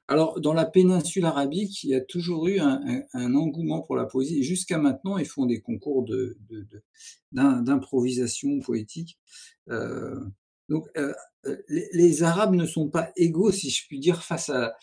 [0.09, 4.43] Alors, dans la péninsule arabique, il y a toujours eu un engouement pour la poésie
[4.43, 6.05] jusqu'à maintenant, ils font des concours
[7.31, 9.17] d'improvisation poétique.
[9.69, 10.19] Heu,
[10.69, 11.13] donc, heu
[11.47, 14.73] heu, les Arabes ne sont pas égaux, si je puis dire, face à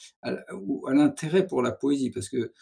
[0.92, 2.52] l'intérêt pour la poésie parce que,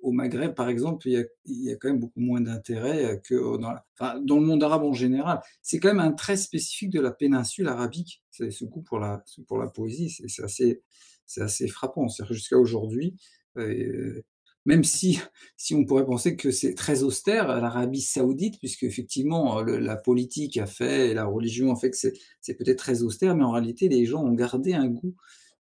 [0.00, 4.46] au Maghreb, par exemple, il y a quand même beaucoup moins d'intérêt, que dans le
[4.46, 5.40] monde arabe en général.
[5.62, 9.22] C'est quand même un trait spécifique de la péninsule arabique, c'est ce goût pour la
[9.48, 10.82] pour la poésie, c'est assez
[11.26, 12.06] c'est assez frappant.
[12.30, 13.16] Jusqu'à aujourd'hui,
[13.56, 14.22] heu
[14.66, 14.82] même
[15.56, 20.56] si on pourrait penser que c'est très austère à l'Arabie Saoudite, puisque effectivement la politique
[20.58, 24.04] a fait la religion a fait que c'est peut-être très austère, mais en réalité les
[24.06, 25.14] gens ont gardé un goût,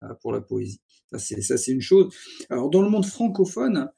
[0.03, 0.81] heu, pour la poésie.
[1.13, 1.19] Ça
[1.57, 2.13] c'est une chose.
[2.49, 3.89] Alors dans le monde francophone,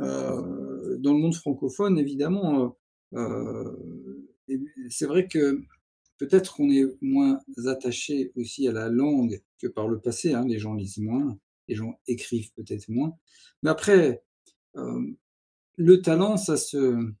[0.00, 2.76] heu, dans le monde francophone évidemment,
[4.90, 5.60] c'est vrai que
[6.18, 10.58] peut-être qu'on est moins attaché aussi à la langue que par le passé, hein, les
[10.58, 11.38] gens lisent moins,
[11.68, 13.16] les gens écrivent peut-être moins.
[13.62, 14.22] Mais après,
[14.76, 15.16] hem,
[15.76, 17.12] le talent, ça se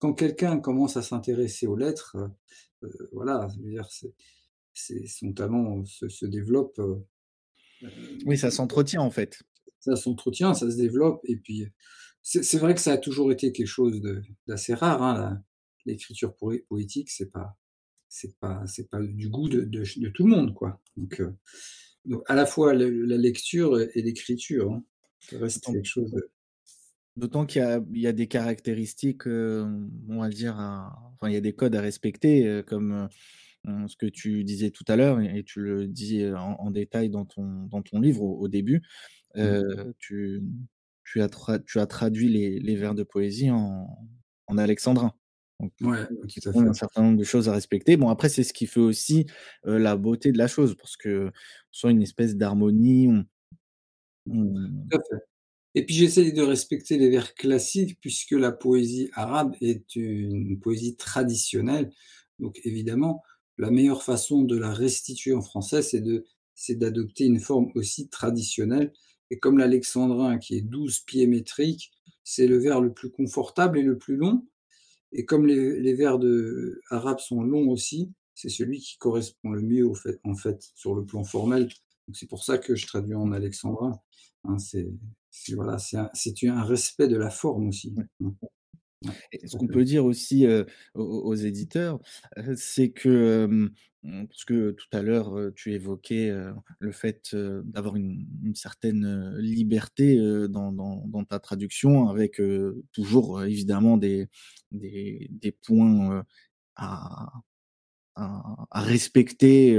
[0.00, 2.16] quand quelqu'un commence à s'intéresser aux lettres,
[2.84, 4.14] heu, voilà, je veux dire, c'est
[4.74, 7.04] c'est son talent se se développe, heu,
[8.26, 9.42] Oui, ça s'entretient, en fait.
[9.80, 11.66] ça s'entretient, ça se développe et puis,
[12.22, 15.42] c'est c'est vrai que ça a toujours été quelque chose de d'assez rare, hein, la
[15.86, 17.56] l'écriture poé poétique, c'est pas
[18.10, 20.82] c'est pas c'est pas du goût de de ch de tout le monde, quoi.
[20.98, 21.22] Donc
[22.06, 22.88] donc à la fois la
[23.18, 24.84] lecture et l'écriture, hein,
[25.32, 26.30] reste D'autant quelque chose de
[27.16, 31.28] d'autant qu'il y a il y a des caractéristiques, hem, on va dire à enfin,
[31.30, 33.08] il y a des codes à respecter, heu, comme,
[33.88, 37.26] ce que tu disais tout à l'heure et tu le dis, en en détail dans
[37.26, 38.82] ton dans ton livre au au début.
[39.42, 39.60] mmh.
[39.98, 40.42] Tu
[41.04, 43.88] tu as tra tu as traduit les les vers de poésie en
[44.46, 45.14] en alexandrin.
[45.60, 47.96] Donc Ouais, qui tout à un certain nombre de choses à respecter.
[47.96, 49.26] Bon après c'est ce qui fait aussi,
[49.66, 51.30] heu, la beauté de la chose parce que
[51.70, 53.26] soit une espèce d'harmonie, on
[54.26, 54.54] on
[54.90, 55.22] Tout à fait.
[55.76, 60.96] Et puis j'essaye de respecter les vers classiques puisque la poésie arabe est une poésie
[60.96, 61.92] traditionnelle.
[62.40, 63.22] Donc évidemment,
[63.58, 68.08] la meilleure façon de la restituer en français, c'est de c'est d'adopter une forme aussi
[68.08, 68.92] traditionnelle
[69.30, 71.92] et comme l'alexandrin qui est 12 pieds métriques,
[72.24, 74.46] c'est le vers le plus confortable et le plus long
[75.12, 79.62] et comme les les vers de arabes sont longs aussi, c'est celui qui correspond le
[79.62, 81.64] mieux au fait en fait, sur le plan formel.
[82.08, 84.00] Donc c'est pour ça que je traduis en alexandrin,
[84.44, 84.88] hein, c'est
[85.54, 86.10] voilà, c'est un
[86.54, 87.94] un respect de la forme aussi.
[88.20, 88.30] ouais.
[89.32, 90.46] Et ce qu'on peut dire aussi,
[90.94, 92.00] aux aux éditeurs,
[92.56, 96.32] c'est que, mmh, parce que tout à l'heure, heu, tu évoquais,
[96.78, 100.16] le fait, d'avoir une une certaine, liberté,
[100.48, 102.40] dans dans dans ta traduction avec,
[102.92, 104.28] toujours, évidemment des
[104.72, 106.24] des des points,
[106.76, 107.32] à
[108.16, 109.76] à à respecter,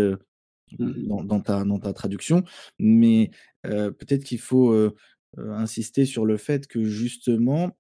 [0.80, 1.02] Mmh mh.
[1.10, 2.44] dans dans ta dans ta traduction.
[2.80, 3.32] Mais,
[3.64, 4.76] peut-être qu'il faut,
[5.38, 7.78] insister sur le fait que justement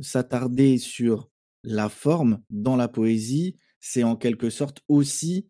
[0.00, 1.30] S'attarder sur
[1.64, 5.48] la forme dans la poésie, c'est en quelque sorte aussi,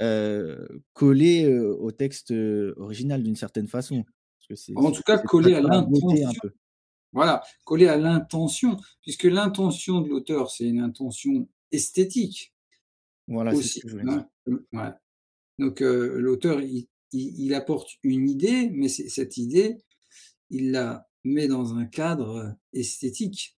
[0.00, 2.32] heu, coller, au texte,
[2.76, 4.04] original d'une certaine façon.
[4.04, 6.40] Parce que c'est En tout cas, coller à l'intention,
[7.12, 12.54] voilà, coller à l'intention, puisque l'intention de l'auteur, c'est une intention esthétique
[13.26, 14.22] Voilà, c'est ce que je voulais dire.
[14.46, 14.58] hein.
[14.72, 14.90] Ouais.
[15.58, 19.78] Donc l'auteur, il il il apporte une idée, mais c'est cette idée,
[20.50, 23.56] il la met dans un cadre, heu, esthétique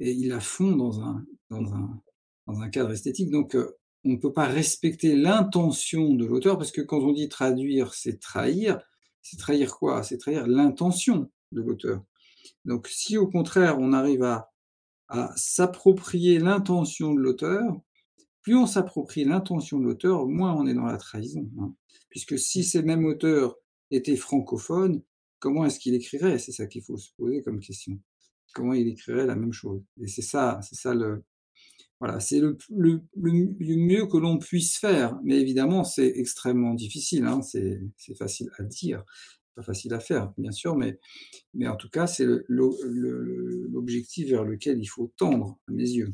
[0.00, 2.02] et il la fond dans un dans un
[2.46, 3.30] dans un cadre esthétique.
[3.30, 7.28] Donc heu, on ne peut pas respecter l'intention de l'auteur parce que quand on dit
[7.28, 8.80] traduire, c'est trahir.
[9.22, 10.02] C'est trahir quoi?
[10.02, 12.02] C'est trahir l'intention de l'auteur.
[12.64, 14.50] Donc si au contraire on arrive à
[15.08, 17.62] à s'approprier l'intention de l'auteur,
[18.42, 21.74] plus on s'approprie l'intention de l'auteur, moins on est dans la trahison, hein.
[22.10, 23.56] Puisque si ces mêmes auteurs
[23.90, 25.02] étaient francophones,
[25.40, 26.38] comment est-ce qu'il écrirait?
[26.38, 27.98] C'est ça qu'il faut se poser comme question.
[28.54, 29.82] Comment il écrirait la même chose?
[30.02, 31.24] Et c'est ça c'est ça le
[32.00, 35.18] voilà, c'est le le le mieux que l'on puisse faire.
[35.24, 37.80] Mais évidemment, c'est extrêmement difficile, hein, c'est
[38.16, 39.04] facile à dire,
[39.56, 40.98] pas facile à faire, bien sûr, mais
[41.54, 46.12] mais en tout cas, c'est l'objectif vers lequel il faut tendre, à mes yeux.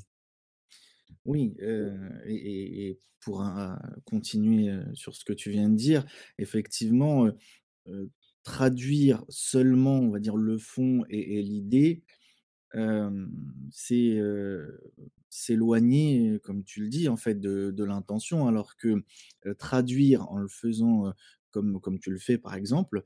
[1.24, 1.92] Oui, heu
[2.26, 6.04] et pour un continuer, heu, sur ce que tu viens de dire,
[6.38, 7.28] effectivement,
[8.44, 12.02] traduire seulement, on va dire, le fond et et l'idée,
[13.70, 14.20] c'est,
[15.30, 18.46] s'éloigner, comme tu le dis, en fait, de de l'intention.
[18.48, 19.04] Alors que,
[19.58, 21.12] traduire en le faisant,
[21.50, 23.02] comme comme tu le fais, par exemple,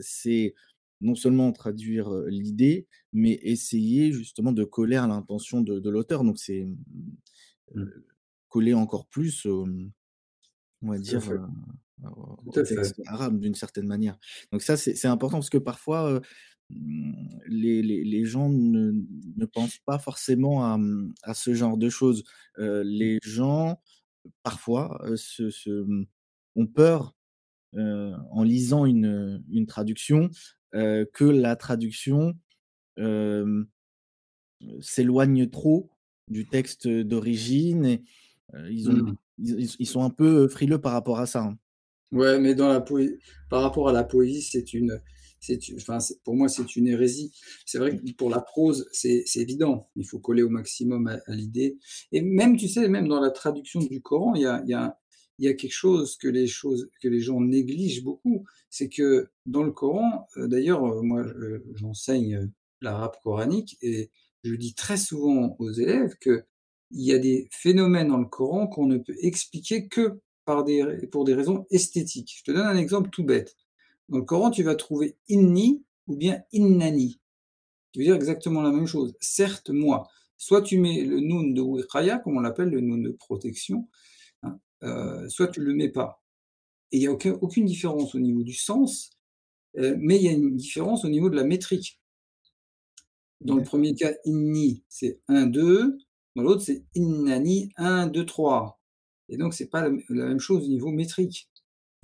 [0.00, 0.54] c'est
[1.00, 6.24] non seulement traduire, l'idée, mais essayer justement de coller à l'intention de de l'auteur.
[6.24, 6.64] Donc c'est,
[7.74, 7.84] mmh,
[8.48, 11.22] coller encore plus, on va dire,
[12.46, 14.18] au texte arabe d'une certaine manière.
[14.52, 16.20] Donc ça, c'est important parce que parfois, heu,
[16.70, 17.12] mmh,
[17.48, 18.92] les les les gens ne
[19.36, 22.24] ne pensent pas forcément à, mmh, à ce genre de choses.
[22.58, 23.80] Heu, les gens,
[24.44, 26.06] parfois, heu, se se, mmh,
[26.56, 27.16] ont peur,
[27.76, 30.30] en lisant une, une traduction,
[30.72, 32.34] que la traduction,
[34.80, 35.90] s'éloigne trop
[36.28, 38.02] du texte d'origine et
[38.88, 39.18] ont Mmh.
[39.38, 41.58] ils ils sont un peu, frileux par rapport à ça, hein.
[42.12, 43.18] Ouais, mais dans la poé
[43.50, 45.00] par rapport à la poésie, c'est une
[45.40, 47.32] c'est enfin, pour moi, c'est une hérésie.
[47.64, 49.88] C'est vrai que pour la prose, c'est évident.
[49.96, 51.78] Il faut coller au maximum à, l'idée.
[52.12, 54.98] Et même, tu sais, même dans la traduction du Coran, il y a, y a,
[55.38, 59.62] y a quelque chose que les choses que les gens négligent beaucoup, c'est que dans
[59.62, 61.24] le Coran, euh, d'ailleurs, euh, moi,
[61.74, 62.46] j'enseigne euh,
[62.80, 64.10] l'arabe coranique et
[64.44, 66.44] je dis très souvent aux élèves que
[66.90, 71.06] il y a des phénomènes dans le Coran qu'on ne peut expliquer que par des,
[71.12, 72.36] pour des raisons esthétiques.
[72.38, 73.54] Je te donne un exemple tout bête.
[74.08, 77.20] Dans le Coran, tu vas trouver inni ou bien innani,
[77.92, 79.14] qui veut dire exactement la même chose.
[79.20, 80.08] Certes, moi.
[80.38, 83.90] Soit tu mets le nun de wiqaya, comme on l'appelle, le nun de protection,
[84.42, 86.22] hein, euh, soit tu le mets pas.
[86.92, 89.10] Et il n'y a aucune différence au niveau du sens,
[89.76, 92.00] euh, mais il y a une différence au niveau de la métrique.
[93.42, 95.98] Dans le premier cas, inni, c'est 1, 2.
[96.36, 98.77] Dans l'autre, c'est innani, 1, 2, 3.
[99.28, 101.48] Et donc, c'est pas la, même chose au niveau métrique.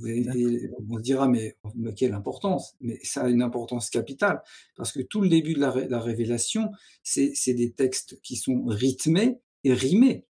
[0.00, 1.56] on se dira, mais,
[1.96, 4.42] quelle importance Mais ça a une importance capitale,
[4.76, 6.70] parce que tout le début de la, révélation,
[7.02, 10.26] c'est des textes qui sont rythmés et rimés.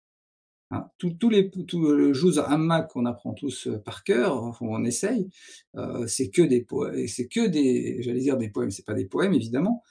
[0.70, 0.90] Hein.
[0.98, 5.28] Tous les, tout le Juz Amma qu'on apprend tous euh, par cœur, on essaye,
[5.76, 9.04] euh, c'est que des poèmes, c'est que des, j'allais dire des poèmes, c'est pas des
[9.04, 9.82] poèmes évidemment,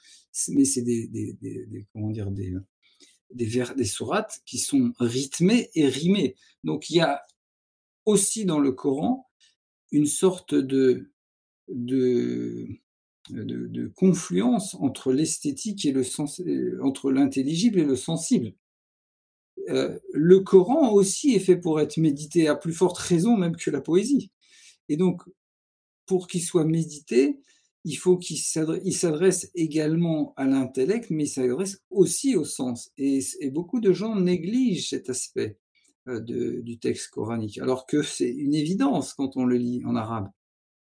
[0.48, 2.54] mais c'est des, des, des, comment dire, des,
[3.34, 6.36] des vers, des sourates qui sont rythmées et rimées.
[6.62, 7.22] Donc il y a
[8.06, 9.28] aussi dans le Coran
[9.92, 11.12] une sorte de,
[11.68, 12.66] de,
[13.30, 16.42] de, confluence entre l'esthétique et le sens,
[16.82, 18.54] entre l'intelligible et le sensible.
[19.68, 23.70] Euh, le Coran aussi est fait pour être médité à plus forte raison même que
[23.70, 24.30] la poésie.
[24.88, 25.22] Et donc,
[26.06, 27.38] pour qu'il soit médité,
[27.84, 32.90] il faut qu'il s'adresse également à l'intellect, mais il s'adresse aussi au sens.
[32.96, 33.20] Et,
[33.50, 35.58] beaucoup de gens négligent cet aspect
[36.08, 40.30] euh, du texte coranique, alors que c'est une évidence quand on le lit en arabe.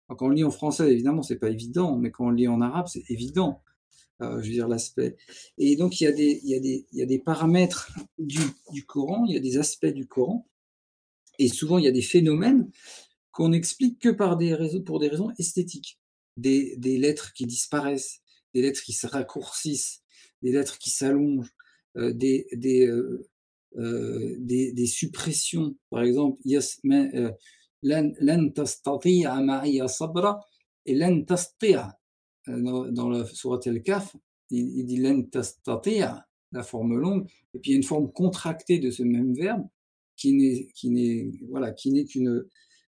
[0.07, 2.47] quand on le lit en français, évidemment, c'est pas évident, mais quand on le lit
[2.47, 3.61] en arabe, c'est évident.
[4.21, 5.17] Euh, je veux dire l'aspect.
[5.57, 6.07] Et donc il y
[7.01, 8.39] a des, paramètres du,
[8.85, 10.47] Coran, il y a des aspects du Coran,
[11.39, 12.69] et souvent il y a des phénomènes
[13.31, 14.37] qu'on n'explique que par
[14.85, 15.99] pour des raisons esthétiques
[16.37, 18.21] des, des, lettres qui disparaissent,
[18.53, 20.01] des lettres qui se raccourcissent,
[20.41, 21.53] des lettres qui s'allongent,
[21.97, 22.47] euh, des,
[22.87, 23.29] euh,
[23.77, 25.75] euh, des, des, suppressions.
[25.89, 27.31] Par exemple, euh,
[28.53, 30.45] tastati'a ma'iya sabra
[30.85, 30.99] et.
[32.45, 34.17] Dans, dans la sourate al-Kaf,
[34.49, 34.97] il, il dit
[36.51, 39.65] la forme longue, et puis il y a une forme contractée de ce même verbe
[40.15, 42.45] qui n'est voilà qui n'est qu'une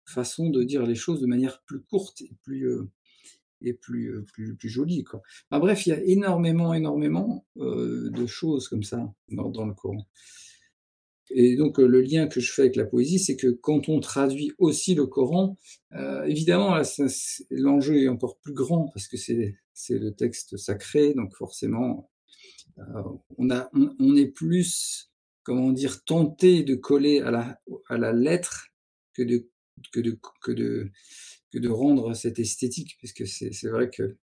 [0.07, 2.69] façon de dire les choses de manière plus courte et plus
[3.63, 5.05] et plus, euh, plus, plus jolie.
[5.05, 5.23] Quoi.
[5.51, 10.07] bref, il y a énormément, énormément euh, de choses comme ça dans, dans, le Coran.
[11.31, 14.01] Et donc, euh, le lien que je fais avec la poésie, c'est que quand on
[14.01, 15.59] traduit aussi le Coran,
[16.27, 16.81] évidemment,
[17.51, 22.11] l'enjeu est encore plus grand parce que c'est le texte sacré, donc forcément,
[23.37, 25.11] on, a, on, est plus,
[25.43, 28.69] comment dire, tenté de coller à la, à la lettre
[29.15, 29.49] que de,
[29.93, 30.91] que de, que de
[31.53, 34.17] que de rendre cette esthétique, puisque c'est vrai que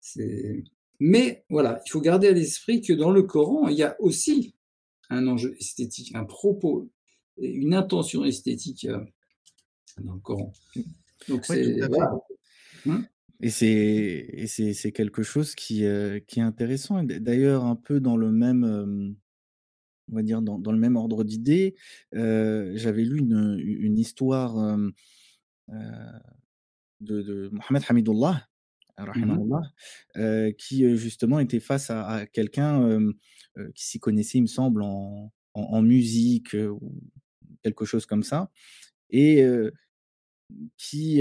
[0.00, 0.64] c'est.
[0.98, 4.54] Mais voilà, il faut garder à l'esprit que dans le Coran, il y a aussi
[5.10, 6.90] un enjeu esthétique, un propos,
[7.38, 9.04] une intention esthétique euh,
[10.02, 10.52] dans le Coran.
[11.28, 11.82] Donc c'est
[12.86, 13.06] hum?
[13.40, 17.02] Et c'est quelque chose qui, euh, qui est intéressant.
[17.02, 19.12] D'ailleurs, un peu dans le même, euh,
[20.10, 21.74] on va dire dans, dans le même ordre d'idées,
[22.12, 24.78] j'avais lu une, une histoire
[25.68, 28.48] de, de Mohamed Hamidullah,
[28.98, 32.98] mmh qui justement était face à, quelqu'un
[33.74, 37.02] qui s'y connaissait, il me semble, en, en, musique ou
[37.62, 38.50] quelque chose comme ça,
[39.10, 39.44] et
[40.78, 41.20] qui,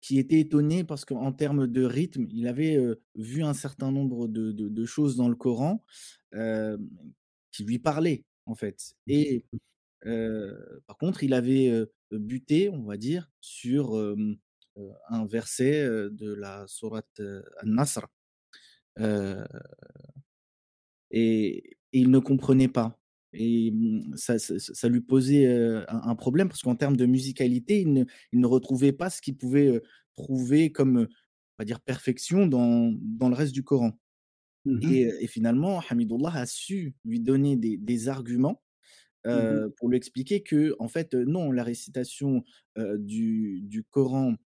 [0.00, 2.78] qui était étonné parce qu'en termes de rythme, il avait
[3.14, 5.84] vu un certain nombre de, de, de choses dans le Coran
[6.32, 8.94] qui lui parlaient, en fait.
[9.06, 9.44] Et
[10.02, 13.96] par contre, il avait buté, on va dire, sur
[15.08, 17.20] un verset de la sourate
[17.62, 18.06] An-Nasr.
[21.10, 22.98] Et, il ne comprenait pas.
[23.32, 25.46] Et mmh, ça, ça, lui posait
[25.88, 29.36] un, problème parce qu'en termes de musicalité, il ne, il ne retrouvait pas ce qu'il
[29.36, 29.82] pouvait
[30.14, 33.98] prouver comme, on va dire, perfection dans, dans le reste du Coran.
[34.64, 38.62] Mmh et, et, finalement, Hamidullah a su lui donner des, des arguments
[39.26, 42.44] Mmh pour lui expliquer que, en fait, non, la récitation
[42.76, 44.36] du, du, Coran,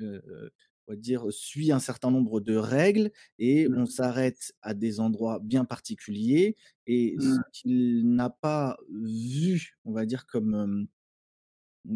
[0.00, 3.78] on va dire, suit un certain nombre de règles et mmh.
[3.78, 6.56] on s'arrête à des endroits bien particuliers.
[6.86, 7.42] Et ce mmh.
[7.52, 10.88] qu'il n'a pas vu, on va dire, comme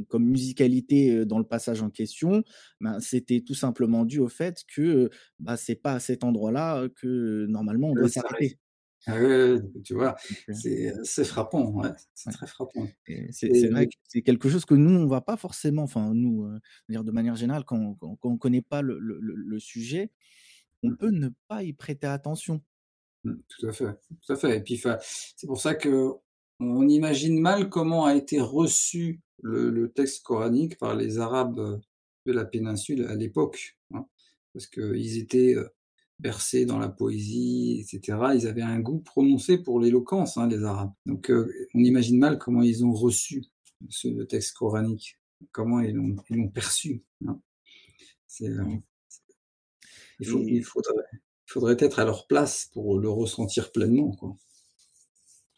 [0.09, 2.43] comme musicalité dans le passage en question,
[2.81, 7.47] ben, c'était tout simplement dû au fait que bah, c'est pas à cet endroit-là que
[7.47, 8.59] normalement on doit s'arrêter.
[9.09, 10.17] Ah oui, tu vois,
[10.53, 12.89] c'est frappant, ouais, c'est très frappant.
[13.31, 16.49] C'est vrai que c'est quelque chose que nous, on va pas forcément, enfin nous,
[16.89, 20.11] dire de manière générale, quand, quand, on connaît pas le, le, le, sujet,
[20.83, 20.97] on Mmh.
[20.97, 22.63] peut ne pas y prêter attention.
[23.25, 23.95] Mmh, tout à fait,
[24.25, 24.57] tout à fait.
[24.57, 24.83] Et puis,
[25.37, 26.13] c'est pour ça que
[26.61, 31.81] on imagine mal comment a été reçu le, le texte coranique par les Arabes
[32.27, 34.07] de la péninsule à l'époque, hein,
[34.53, 35.55] parce qu'ils étaient
[36.19, 38.19] bercés dans la poésie, etc.
[38.35, 40.93] Ils avaient un goût prononcé pour l'éloquence, hein, les Arabes.
[41.05, 43.45] Donc, on imagine mal comment ils ont reçu
[43.91, 45.19] ce texte coranique,
[45.53, 47.05] comment ils l'ont perçu.
[47.27, 47.41] Hein.
[48.41, 48.81] Mmh.
[50.21, 51.05] il, faut, Et il faudrait
[51.49, 54.37] il faudrait être à leur place pour le ressentir pleinement, quoi.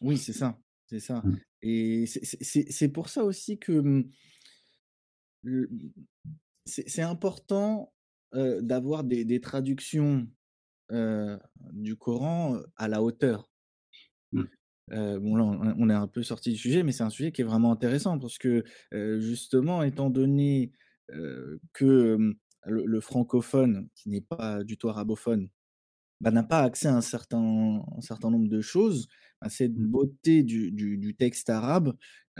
[0.01, 1.21] oui, c'est ça, c'est ça.
[1.23, 1.39] Mmh.
[1.61, 4.09] Et c'est pour ça aussi que, mmh
[6.65, 7.91] c'est important,
[8.35, 10.27] heu, d'avoir des des traductions,
[10.91, 11.39] heu,
[11.73, 13.49] du Coran, à la hauteur.
[14.31, 14.49] Mmh.
[14.89, 17.41] Bon là, on on est un peu sorti du sujet, mais c'est un sujet qui
[17.41, 18.63] est vraiment intéressant parce que,
[19.19, 20.71] justement étant donné,
[21.73, 22.35] que,
[22.65, 25.49] le le francophone qui n'est pas du tout arabophone,
[26.21, 29.09] bah, n'a pas accès à un certain un certain nombre de choses,
[29.41, 29.89] à cette Mmh.
[29.91, 31.95] beauté du du du texte arabe,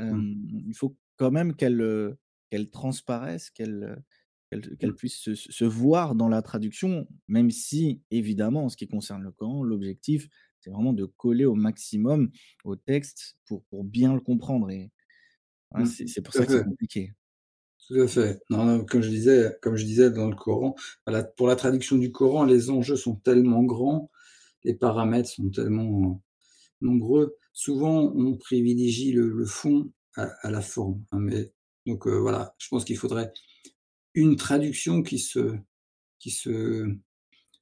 [0.10, 0.24] Mmh.
[0.68, 2.18] il faut quand même qu'elle,
[2.52, 4.04] qu'elle transparaisse, qu'elle,
[4.50, 4.96] qu'elle qu'elle Mmh.
[4.96, 9.64] puisse se voir dans la traduction, même si évidemment en ce qui concerne le Coran,
[9.64, 10.28] l'objectif,
[10.60, 12.32] c'est vraiment de coller au maximum
[12.64, 14.92] au texte pour pour bien le comprendre et
[15.76, 15.94] Mmh.
[16.06, 17.14] c'est pour ça que c'est compliqué.
[17.88, 18.40] Tout à fait.
[18.50, 20.76] Non, non, comme je disais comme je disais dans le Coran,
[21.08, 24.12] voilà, pour la traduction du Coran, les enjeux sont tellement grands,
[24.64, 26.22] les paramètres sont tellement
[26.82, 27.38] nombreux.
[27.54, 31.54] Souvent, on privilégie le le fond à à la forme, hein, mais
[31.88, 33.34] donc heu, voilà, je pense qu'il faudrait
[34.14, 35.56] une traduction qui se
[36.20, 36.86] qui se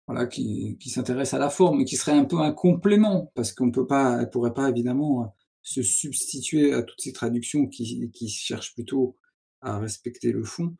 [0.08, 3.52] voilà, qui qui s'intéresse à la forme et qui serait un peu un complément parce
[3.52, 8.30] qu'on peut pas elle pourrait pas évidemment, se substituer à toutes ces traductions qui qui
[8.30, 9.18] cherchent plutôt
[9.62, 10.76] à respecter le fond.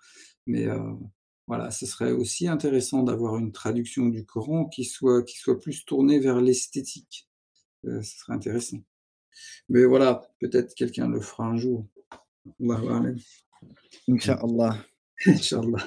[0.46, 0.80] Mais heu,
[1.48, 5.86] voilà, ce serait aussi intéressant d'avoir une traduction du Coran qui soit qui soit plus
[5.86, 7.28] tournée vers l'esthétique.
[7.86, 8.78] Heu, ce serait intéressant.
[9.70, 11.86] Mais voilà, peut-être quelqu'un le fera un jour.
[14.08, 14.78] Inch'Allah.
[15.26, 15.84] Inch'Allah.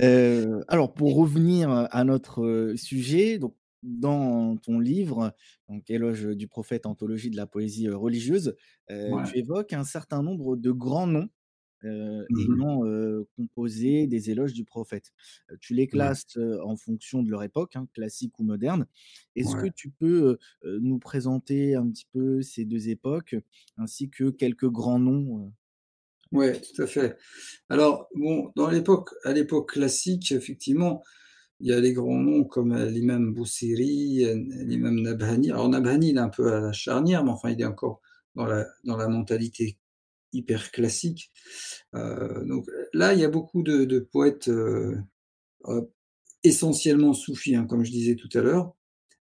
[0.00, 5.34] Heu, alors pour revenir, à notre, sujet, donc dans ton livre,
[5.68, 8.56] donc Éloge du prophète, anthologie de la poésie, religieuse,
[9.06, 9.24] Ouais.
[9.24, 11.28] tu évoques un certain nombre de grands noms,
[11.84, 12.82] ayant,
[13.36, 15.12] composé des éloges du prophète.
[15.60, 18.86] Tu les classes, en fonction de leur époque, hein, classique ou moderne.
[19.36, 23.36] Est-ce que tu peux, nous présenter un petit peu ces 2 époques,
[23.76, 25.52] ainsi que quelques grands noms,
[26.34, 27.16] Ouais, tout à fait.
[27.68, 31.02] Alors bon, dans l'époque à l'époque classique, effectivement,
[31.60, 34.34] il y a les grands noms comme, heu, l'imam Bousiri, heu,
[34.66, 35.50] l'imam Nabhani.
[35.52, 38.00] Alors Nabhani, il est un peu à la charnière, mais enfin, il est encore
[38.36, 39.78] dans la mentalité
[40.32, 41.32] hyper classique.
[41.96, 44.50] Heu, donc là, il y a beaucoup de poètes,
[46.44, 48.74] essentiellement soufis, hein, comme je disais tout à l'heure.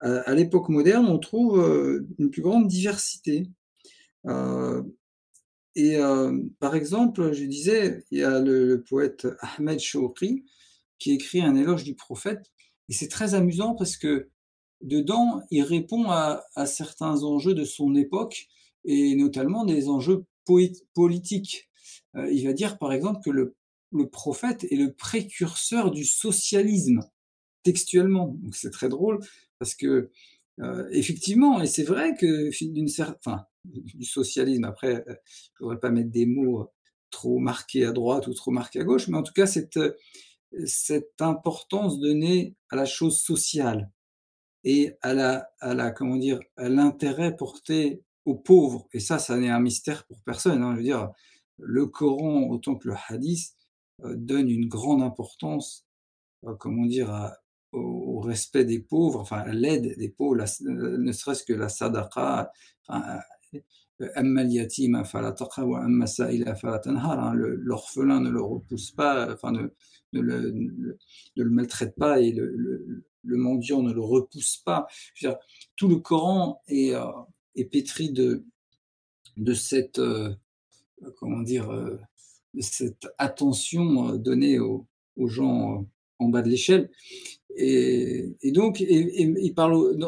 [0.00, 1.60] À l'époque moderne, on trouve,
[2.18, 3.44] une plus grande diversité.
[5.76, 10.44] Et hem, par exemple, je disais, il y a le le poète Ahmed Shauqi
[10.98, 12.50] qui écrit un éloge du prophète
[12.88, 14.28] et c'est très amusant parce que
[14.82, 18.48] dedans, il répond à à certains enjeux de son époque
[18.84, 20.24] et notamment des enjeux
[20.94, 21.68] politiques.
[22.16, 23.56] Heu, il va dire, par exemple, que le
[23.92, 27.00] le prophète est le précurseur du socialisme,
[27.64, 28.36] textuellement.
[28.42, 29.20] Donc c'est très drôle
[29.60, 30.10] parce que,
[30.60, 35.16] heu, effectivement et c'est vrai que d'une cer enfin, du socialisme après, heu,
[35.58, 36.66] je voudrais pas mettre des mots, heu,
[37.10, 39.96] trop marqués à droite ou trop marqués à gauche, mais en tout cas cette, heu,
[40.66, 43.90] cette importance donnée à la chose sociale
[44.64, 46.40] et à la à la comment dire?
[46.56, 50.72] À l'intérêt porté aux pauvres et ça, ça n'est un mystère pour personne, hein.
[50.74, 51.10] Je veux dire,
[51.58, 53.54] le Coran autant que le hadith,
[54.04, 55.86] donne une grande importance,
[56.60, 57.32] comment dire?
[57.72, 60.36] Au respect des pauvres, enfin à l'aide des pauvres,
[60.66, 62.52] ne serait-ce que la sadaqa,
[62.88, 63.20] enfin,
[63.54, 67.34] heu, «Amma al-yatima fala taqhar wa amma as-sa'ila fala tanhar», hein.
[67.34, 69.68] Le l'orphelin ne le repousse pas, enfin ne
[70.12, 74.86] le maltraite pas et le mendiant ne le repousse pas.
[75.76, 76.92] Tout le Coran est,
[77.56, 80.34] est pétri de cette, heu,
[81.18, 81.70] comment dire?
[82.58, 84.86] Cette attention, donnée aux
[85.28, 85.86] gens,
[86.18, 86.90] en bas de l'échelle
[87.56, 89.54] et donc et et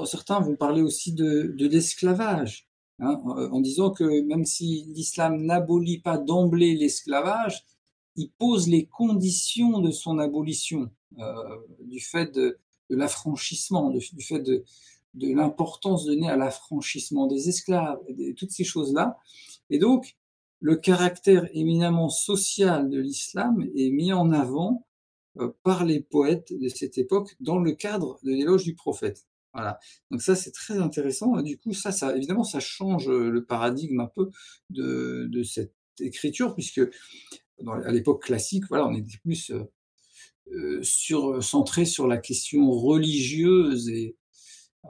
[0.07, 2.67] certains vont parler aussi de l'esclavage,
[3.03, 3.21] hein,
[3.53, 7.65] en disant que même si l'islam n'abolit pas d'emblée l'esclavage,
[8.17, 11.35] il pose les conditions de son abolition, euh,
[11.81, 14.65] du fait de, l'affranchissement, du fait de,
[15.15, 17.99] l'importance donnée à l'affranchissement des esclaves,
[18.37, 19.19] toutes ces choses-là.
[19.71, 20.17] Et donc,
[20.61, 24.87] le caractère éminemment social de l'islam est mis en avant
[25.39, 29.27] euh, par les poètes de cette époque dans le cadre de l'éloge du prophète.
[29.55, 29.79] Voilà.
[30.11, 31.41] Donc ça, c'est très intéressant.
[31.43, 34.31] du coup, ça, ça, évidemment, ça change le paradigme un peu
[34.71, 36.81] de, de cette écriture, puisque
[37.69, 39.65] à l'époque classique, voilà, on était plus euh,
[40.53, 44.17] euh, sur, centré sur la question religieuse et,
[44.87, 44.89] euh,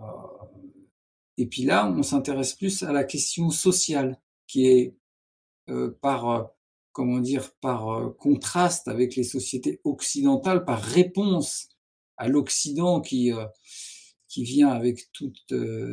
[1.39, 4.97] et puis là, on s'intéresse plus à la question sociale, qui est
[6.03, 6.51] par
[6.91, 11.69] comment dire par contraste avec les sociétés occidentales, par réponse
[12.19, 13.31] à l'Occident qui
[14.33, 15.31] qui vient avec tout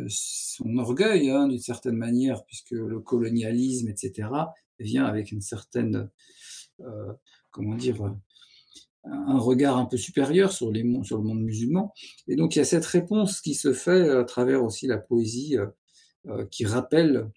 [0.08, 4.30] son orgueil, hein, d'une certaine manière, puisque le colonialisme, etc.,
[4.80, 6.10] vient avec une certaine
[6.82, 7.12] euh,
[7.52, 8.12] comment dire, euh,
[9.04, 11.94] un regard un peu supérieur sur, les, sur le monde musulman.
[12.28, 15.58] Et donc il y a cette réponse qui se fait à travers aussi la poésie
[16.28, 17.30] euh, qui rappelle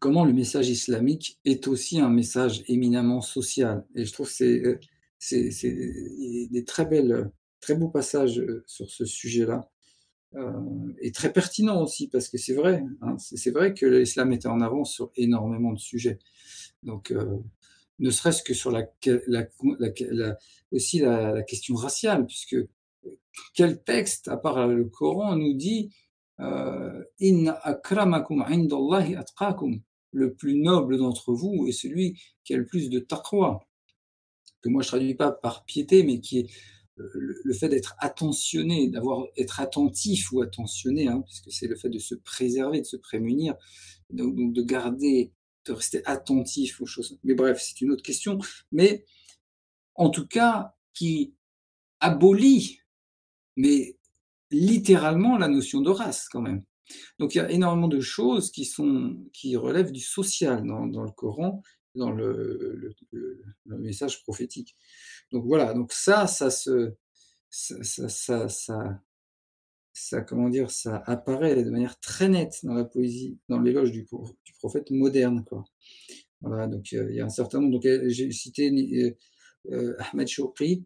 [0.00, 3.84] comment le message islamique est aussi un message éminemment social.
[3.94, 4.80] Et je trouve que
[5.18, 7.30] c'est, des très belles,
[7.60, 9.70] très beaux passages sur ce sujet-là.
[11.00, 14.60] Et très pertinent aussi, parce que c'est vrai, hein, c'est, vrai que l'islam était en
[14.60, 16.18] avance sur énormément de sujets.
[16.82, 17.14] Donc,
[17.98, 18.86] ne serait-ce que sur la,
[20.72, 22.56] aussi la, question raciale, puisque
[23.54, 25.90] quel texte, à part le Coran, nous dit
[26.40, 29.80] euh, Inna akramakum indallahi atqakum
[30.10, 33.60] le plus noble d'entre vous est celui qui a le plus de taqwa,
[34.62, 36.50] que moi je traduis pas par piété, mais qui est
[36.96, 41.98] le, fait d'être attentionné, d'avoir être attentif ou attentionné, hein, puisque c'est le fait de
[41.98, 43.54] se préserver, de se prémunir,
[44.10, 45.32] donc de garder
[45.66, 47.18] de rester attentif aux choses.
[47.24, 48.38] Mais bref, c'est une autre question.
[48.70, 49.04] Mais
[49.94, 51.34] en tout cas, qui
[52.00, 52.80] abolit,
[53.56, 53.98] mais
[54.50, 56.62] littéralement, la notion de race quand même.
[57.18, 61.10] Donc il y a énormément de choses qui, sont, qui relèvent du social dans, le
[61.10, 61.62] Coran,
[61.94, 62.94] dans le,
[63.66, 64.76] message prophétique.
[65.34, 66.92] Donc voilà, donc ça, ça se,
[67.50, 69.00] ça, ça, ça,
[69.92, 74.02] ça, comment dire, ça apparaît de manière très nette dans la poésie, dans l'éloge du,
[74.02, 75.44] du, prophète moderne.
[75.44, 75.64] Quoi.
[76.40, 77.72] Voilà, donc il y a un certain nombre.
[77.72, 79.16] Donc j'ai cité euh,
[79.72, 80.84] euh, Ahmed Choukri,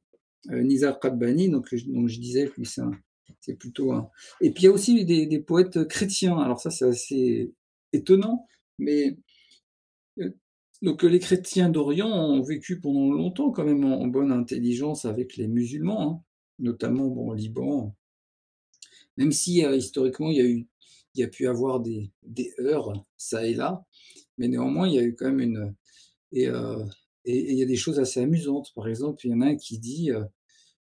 [0.51, 4.09] euh, Nizar Qabbani, donc, donc je disais, lui, c'est plutôt un.
[4.40, 6.38] Et puis il y a aussi des, des poètes chrétiens.
[6.38, 7.53] Alors ça, c'est assez
[7.92, 8.46] étonnant,
[8.78, 9.18] mais
[10.82, 15.48] donc les chrétiens d'Orient ont vécu pendant longtemps quand même en, bonne intelligence avec les
[15.48, 16.22] musulmans, hein,
[16.58, 17.96] notamment bon, au Liban,
[19.16, 20.68] même si euh, historiquement, il y a eu,
[21.14, 23.84] il y a pu avoir des, des heurts, ça et là,
[24.38, 25.74] mais néanmoins, il y a eu quand même une.
[26.30, 26.84] Et, euh,
[27.24, 28.72] et, il y a des choses assez amusantes.
[28.74, 30.12] Par exemple, il y en a un qui dit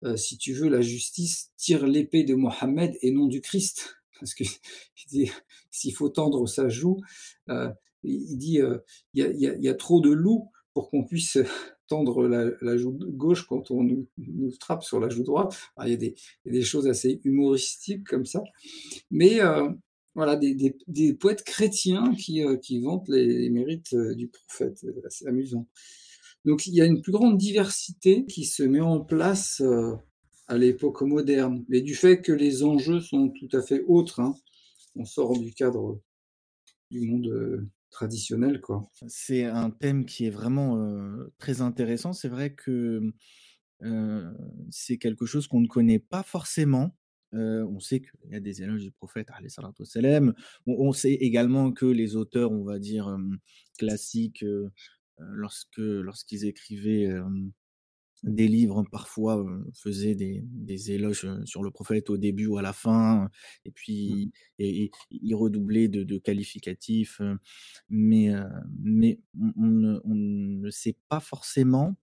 [0.03, 3.95] euh, si tu veux la justice, tire l'épée de Mohammed et non du Christ.
[4.19, 4.43] Parce que
[5.71, 6.99] s'il faut tendre sa joue,
[8.08, 8.60] il dit
[9.14, 11.38] il y a, trop de loups pour qu'on puisse
[11.88, 15.58] tendre la, joue gauche quand on nous, nous, frappe sur la joue droite.
[15.84, 15.97] il, y a
[16.51, 18.43] des, choses assez humoristiques comme ça.
[19.10, 19.70] Mais euh,
[20.16, 24.86] voilà, des, poètes chrétiens qui, euh, vantent les, mérites euh, du prophète.
[25.10, 25.68] C'est amusant.
[26.45, 29.62] Donc il y a une plus grande diversité qui se met en place
[30.47, 31.66] à l'époque moderne.
[31.68, 34.36] Mais du fait que les enjeux sont tout à fait autres, hein,
[34.95, 35.99] on sort du cadre
[36.89, 38.83] du monde traditionnel, quoi.
[39.07, 40.77] C'est un thème qui est vraiment
[41.38, 42.13] très intéressant.
[42.13, 43.13] C'est vrai que
[44.71, 46.95] c'est quelque chose qu'on ne connaît pas forcément.
[47.33, 50.33] on sait qu'il y a des éloges du prophète, on,
[50.65, 53.17] on sait également que les auteurs, on va dire,
[53.77, 54.43] classiques,
[55.19, 57.09] lorsque lorsqu'ils écrivaient
[58.24, 63.30] des livres parfois faisaient des, éloges sur le prophète au début ou à la fin,
[63.65, 64.32] et puis mmh.
[64.59, 67.22] et, ils redoublaient de, qualificatifs,
[67.89, 68.32] mais,
[68.82, 71.95] mais on, ne, sait pas forcément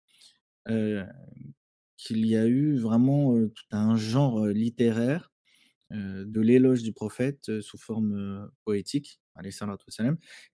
[0.67, 5.33] qu'il y a eu vraiment tout un genre littéraire
[5.91, 9.21] de l'éloge du prophète sous forme poétique,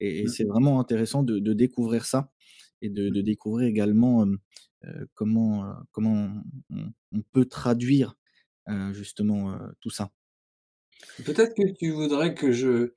[0.01, 0.29] et, et mmh.
[0.29, 2.33] c'est vraiment intéressant de, découvrir ça
[2.83, 4.27] et de, de découvrir également
[5.15, 8.17] comment, comment on, peut traduire
[8.93, 10.11] justement tout ça.
[11.25, 12.95] Peut-être que tu voudrais que je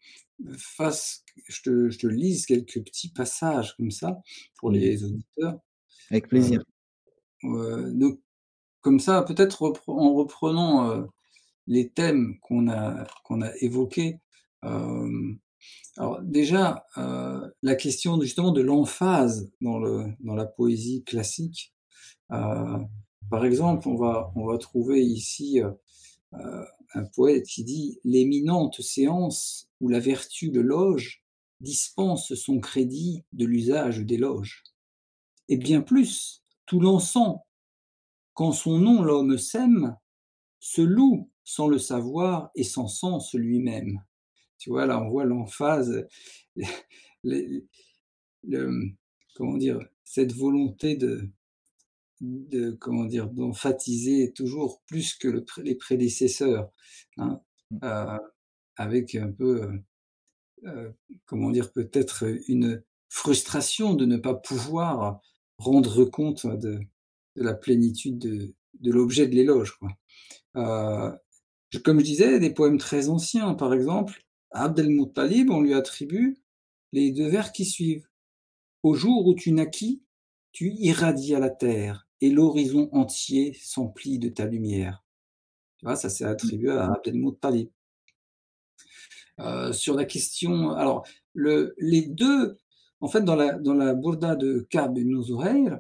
[0.58, 4.22] fasse, je te, je te, lise quelques petits passages comme ça
[4.58, 5.60] pour les auditeurs.
[6.10, 6.64] Avec plaisir.
[7.44, 8.20] donc,
[8.82, 11.08] comme ça, peut-être en reprenant
[11.68, 14.20] les thèmes qu'on a, qu'on a évoqués,
[15.98, 21.74] Alors déjà, euh, la question justement de l'emphase dans, le, la poésie classique.
[22.32, 22.80] Euh,
[23.30, 30.00] par exemple, on va, trouver ici euh, un poète qui dit L'éminente séance où la
[30.00, 31.24] vertu le loge
[31.60, 34.64] dispense son crédit de l'usage des loges.
[35.48, 37.38] Et bien plus, tout l'encens,
[38.34, 39.96] quand son nom l'homme sème,
[40.60, 44.02] se loue sans le savoir et sans sens lui-même.
[44.58, 46.08] Tu vois, là, on voit l'emphase,
[47.24, 47.66] le,
[49.36, 51.30] comment dire, cette volonté de,
[52.22, 56.72] de comment dire, d'emphatiser toujours plus que les prédécesseurs,
[57.18, 57.42] hein,
[57.72, 57.78] mmh.
[57.84, 58.18] euh,
[58.78, 59.78] avec un peu, euh,
[60.66, 60.92] euh,
[61.26, 65.20] comment dire, peut-être une frustration de ne pas pouvoir
[65.58, 66.80] rendre compte de,
[67.36, 69.78] de la plénitude de, de l'objet de l'éloge.
[70.54, 74.23] Comme je disais, des poèmes très anciens, par exemple,
[74.54, 76.38] Abd el-Muttalib, on lui attribue
[76.92, 78.08] les deux vers qui suivent.
[78.84, 80.04] Au jour où tu naquis,
[80.52, 85.04] tu irradies à la terre et l'horizon entier s'emplit de ta lumière.
[85.78, 87.70] Tu vois, ça c'est attribué à Abd el-Muttalib.
[89.40, 92.58] Euh, sur la question, alors le, les deux,
[93.00, 95.80] en fait, dans la, dans la de Kab ibn Zuhayr,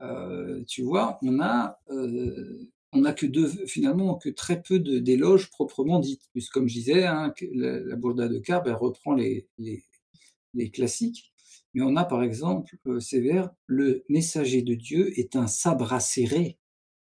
[0.00, 5.50] euh, tu vois, on a euh, on n'a que deux, finalement, que très peu d'éloges
[5.50, 6.22] proprement dites.
[6.32, 9.48] Puisque, comme je disais, hein, la, Bourda de Carbe, elle reprend les,
[10.72, 11.32] classiques.
[11.74, 15.92] Mais on a, par exemple, euh, ces vers Le messager de Dieu est un sabre
[15.92, 16.58] acéré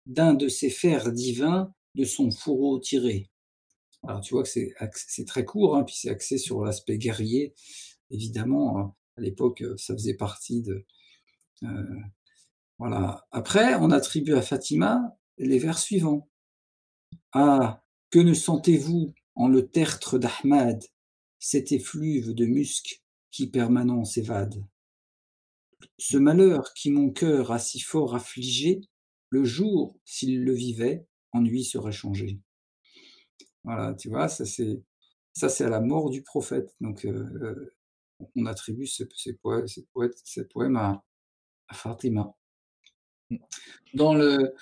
[0.07, 3.30] d'un de ses fers divins de son fourreau tiré.
[4.07, 7.53] Alors, tu vois que c'est très court, hein, puis c'est axé sur l'aspect guerrier.
[8.11, 10.86] Évidemment, hein, à l'époque, ça faisait partie de.
[11.64, 12.01] Euh,
[12.78, 13.26] voilà.
[13.30, 16.28] Après, on attribue à Fatima les vers suivants.
[17.32, 20.82] Ah, que ne sentez-vous en le tertre d'Ahmad,
[21.38, 24.62] cet effluve de musc qui permanent s'évade
[25.99, 28.82] Ce malheur qui mon cœur a si fort affligé,
[29.30, 32.41] le jour, s'il le vivait, ennui serait changé.
[33.64, 34.82] Voilà, tu vois, ça c'est
[35.32, 36.74] ça c'est à la mort du prophète.
[36.80, 37.74] Donc euh, euh,
[38.36, 41.05] on attribue ce, ces, poèmes, à,
[41.68, 42.34] à Fatima.
[43.95, 44.55] Dans le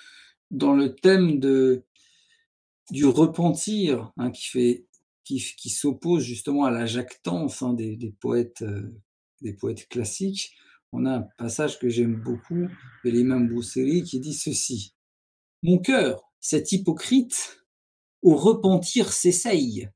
[0.51, 4.87] dans le thème du repentir, hein, qui, fait,
[5.23, 8.95] qui, qui s'oppose justement à la jactance hein, des, des, poètes, euh,
[9.41, 10.55] des poètes classiques,
[10.91, 12.67] on a un passage que j'aime beaucoup
[13.05, 14.95] de l'imam Bousseri qui dit ceci.
[15.61, 17.65] Mon cœur, cet hypocrite,
[18.21, 19.89] au repentir s'essaye,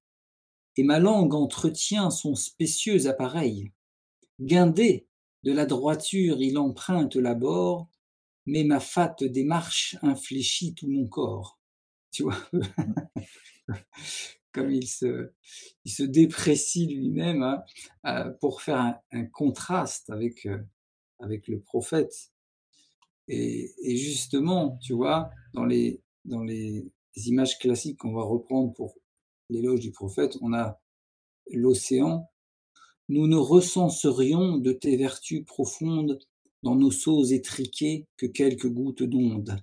[0.78, 3.72] et ma langue entretient son spécieux appareil.
[4.40, 5.08] Guindé
[5.44, 7.90] de la droiture, il emprunte l'abord,
[8.46, 11.60] mais ma fat démarche infléchit tout mon corps.
[12.12, 12.38] Tu vois?
[14.52, 15.32] Comme il se,
[15.84, 17.64] il se déprécie lui-même hein,
[18.06, 20.60] euh, pour faire un, contraste avec, euh,
[21.20, 22.32] avec le prophète.
[23.28, 26.86] Et, et, justement, tu vois, dans les, dans les
[27.16, 28.96] images classiques qu'on va reprendre pour
[29.50, 30.80] l'éloge du prophète, on a
[31.52, 32.30] l'océan.
[33.10, 36.20] Nous ne recenserions de tes vertus profondes
[36.64, 39.58] dans nos seaux étriqués que quelques gouttes d'onde.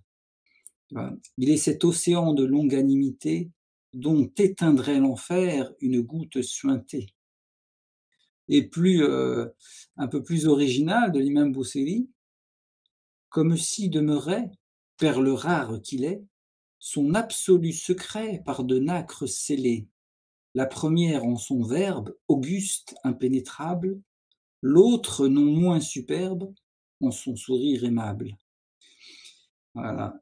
[1.38, 3.50] Il est cet océan de longanimité
[3.94, 7.06] dont éteindrait l'enfer une goutte suintée.
[8.48, 9.46] Et plus, euh,
[9.96, 12.08] un peu plus original de l'imam Bousseri,
[13.28, 14.50] comme si demeurait,
[14.96, 16.22] perle rare qu'il est,
[16.78, 19.86] son absolu secret par de nacres scellés,
[20.54, 24.00] la première en son verbe, auguste, impénétrable,
[24.62, 26.52] l'autre non moins superbe,
[27.10, 28.36] son sourire aimable.
[29.74, 30.20] Voilà.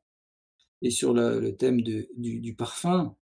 [0.83, 3.17] Et sur le, thème de, du, parfum,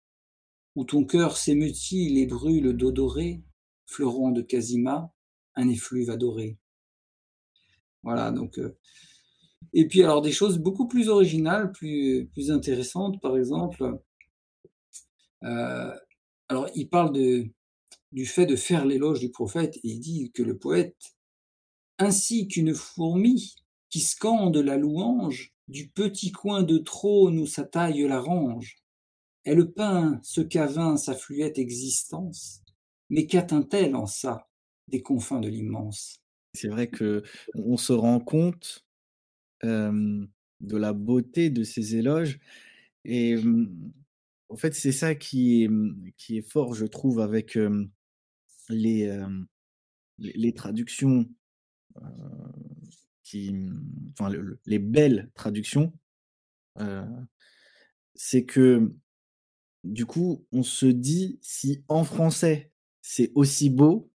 [0.76, 3.44] où ton cœur s'émeut-il et brûle d'odoré,
[3.86, 5.14] fleurant de Casima,
[5.56, 6.58] un effluve adoré.
[8.02, 8.58] Voilà, donc.
[8.58, 8.76] Euh,
[9.72, 14.00] et puis, alors, des choses beaucoup plus originales, plus, plus intéressantes, par exemple.
[15.44, 15.94] Euh,
[16.50, 17.48] alors, il parle de,
[18.12, 21.16] du fait de faire l'éloge du prophète, et il dit que le poète
[22.04, 23.56] ainsi qu'une fourmi
[23.90, 28.78] qui scande la louange du petit coin de trône où sa taille l'arrange.
[29.46, 32.62] Elle peint ce qu'avint sa fluette existence,
[33.10, 34.50] mais qu'atteint-elle en ça
[34.90, 36.18] des confins de l'immense?
[36.54, 37.24] C'est vrai que
[37.56, 38.86] on se rend compte
[39.64, 40.28] de
[40.78, 42.40] la beauté de ces éloges
[43.06, 43.38] et
[44.50, 45.70] en fait c'est ça qui
[46.30, 47.58] est, fort je trouve avec
[48.70, 49.14] les
[50.54, 51.30] traductions
[53.24, 53.56] qui,
[54.12, 54.32] enfin,
[54.66, 55.94] les belles traductions,
[58.16, 58.92] c'est que
[59.84, 62.72] du coup, on se dit si en français
[63.02, 64.12] c'est aussi beau,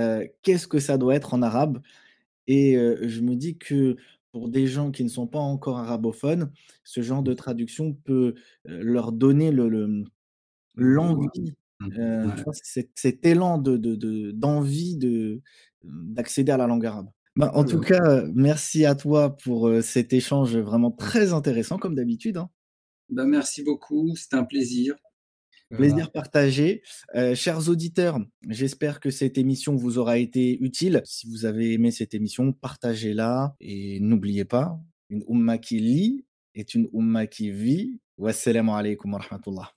[0.00, 1.82] heu, qu'est-ce que ça doit être en arabe?
[2.48, 3.96] Et je me dis que
[4.32, 6.52] pour des gens qui ne sont pas encore arabophones,
[6.84, 7.34] ce genre de Mmh.
[7.34, 8.34] traduction peut,
[8.66, 10.04] leur donner le le,
[10.76, 11.28] Le goût, ouais.
[11.34, 11.90] l'envie, Mmh,
[12.22, 12.44] ouais.
[12.94, 15.42] Cet élan de de de d'envie de,
[15.84, 17.08] d'accéder à la langue arabe.
[17.36, 17.86] Ben, en tout Ouais.
[17.86, 22.50] cas, heu, merci à toi pour, heu, cet échange vraiment très intéressant comme d'habitude, hein.
[23.08, 24.96] Bah, merci beaucoup, c'était un plaisir.
[25.70, 25.86] Voilà.
[25.88, 26.82] Plaisir partagé.
[27.34, 28.18] Chers auditeurs,
[28.48, 31.00] j'espère que cette émission vous aura été utile.
[31.04, 34.78] Si vous avez aimé cette émission, partagez-la et n'oubliez pas,
[35.08, 37.98] une Oumma qui lit est une Oumma qui vit.
[38.18, 39.72] Wassalamu wa rahmatullah.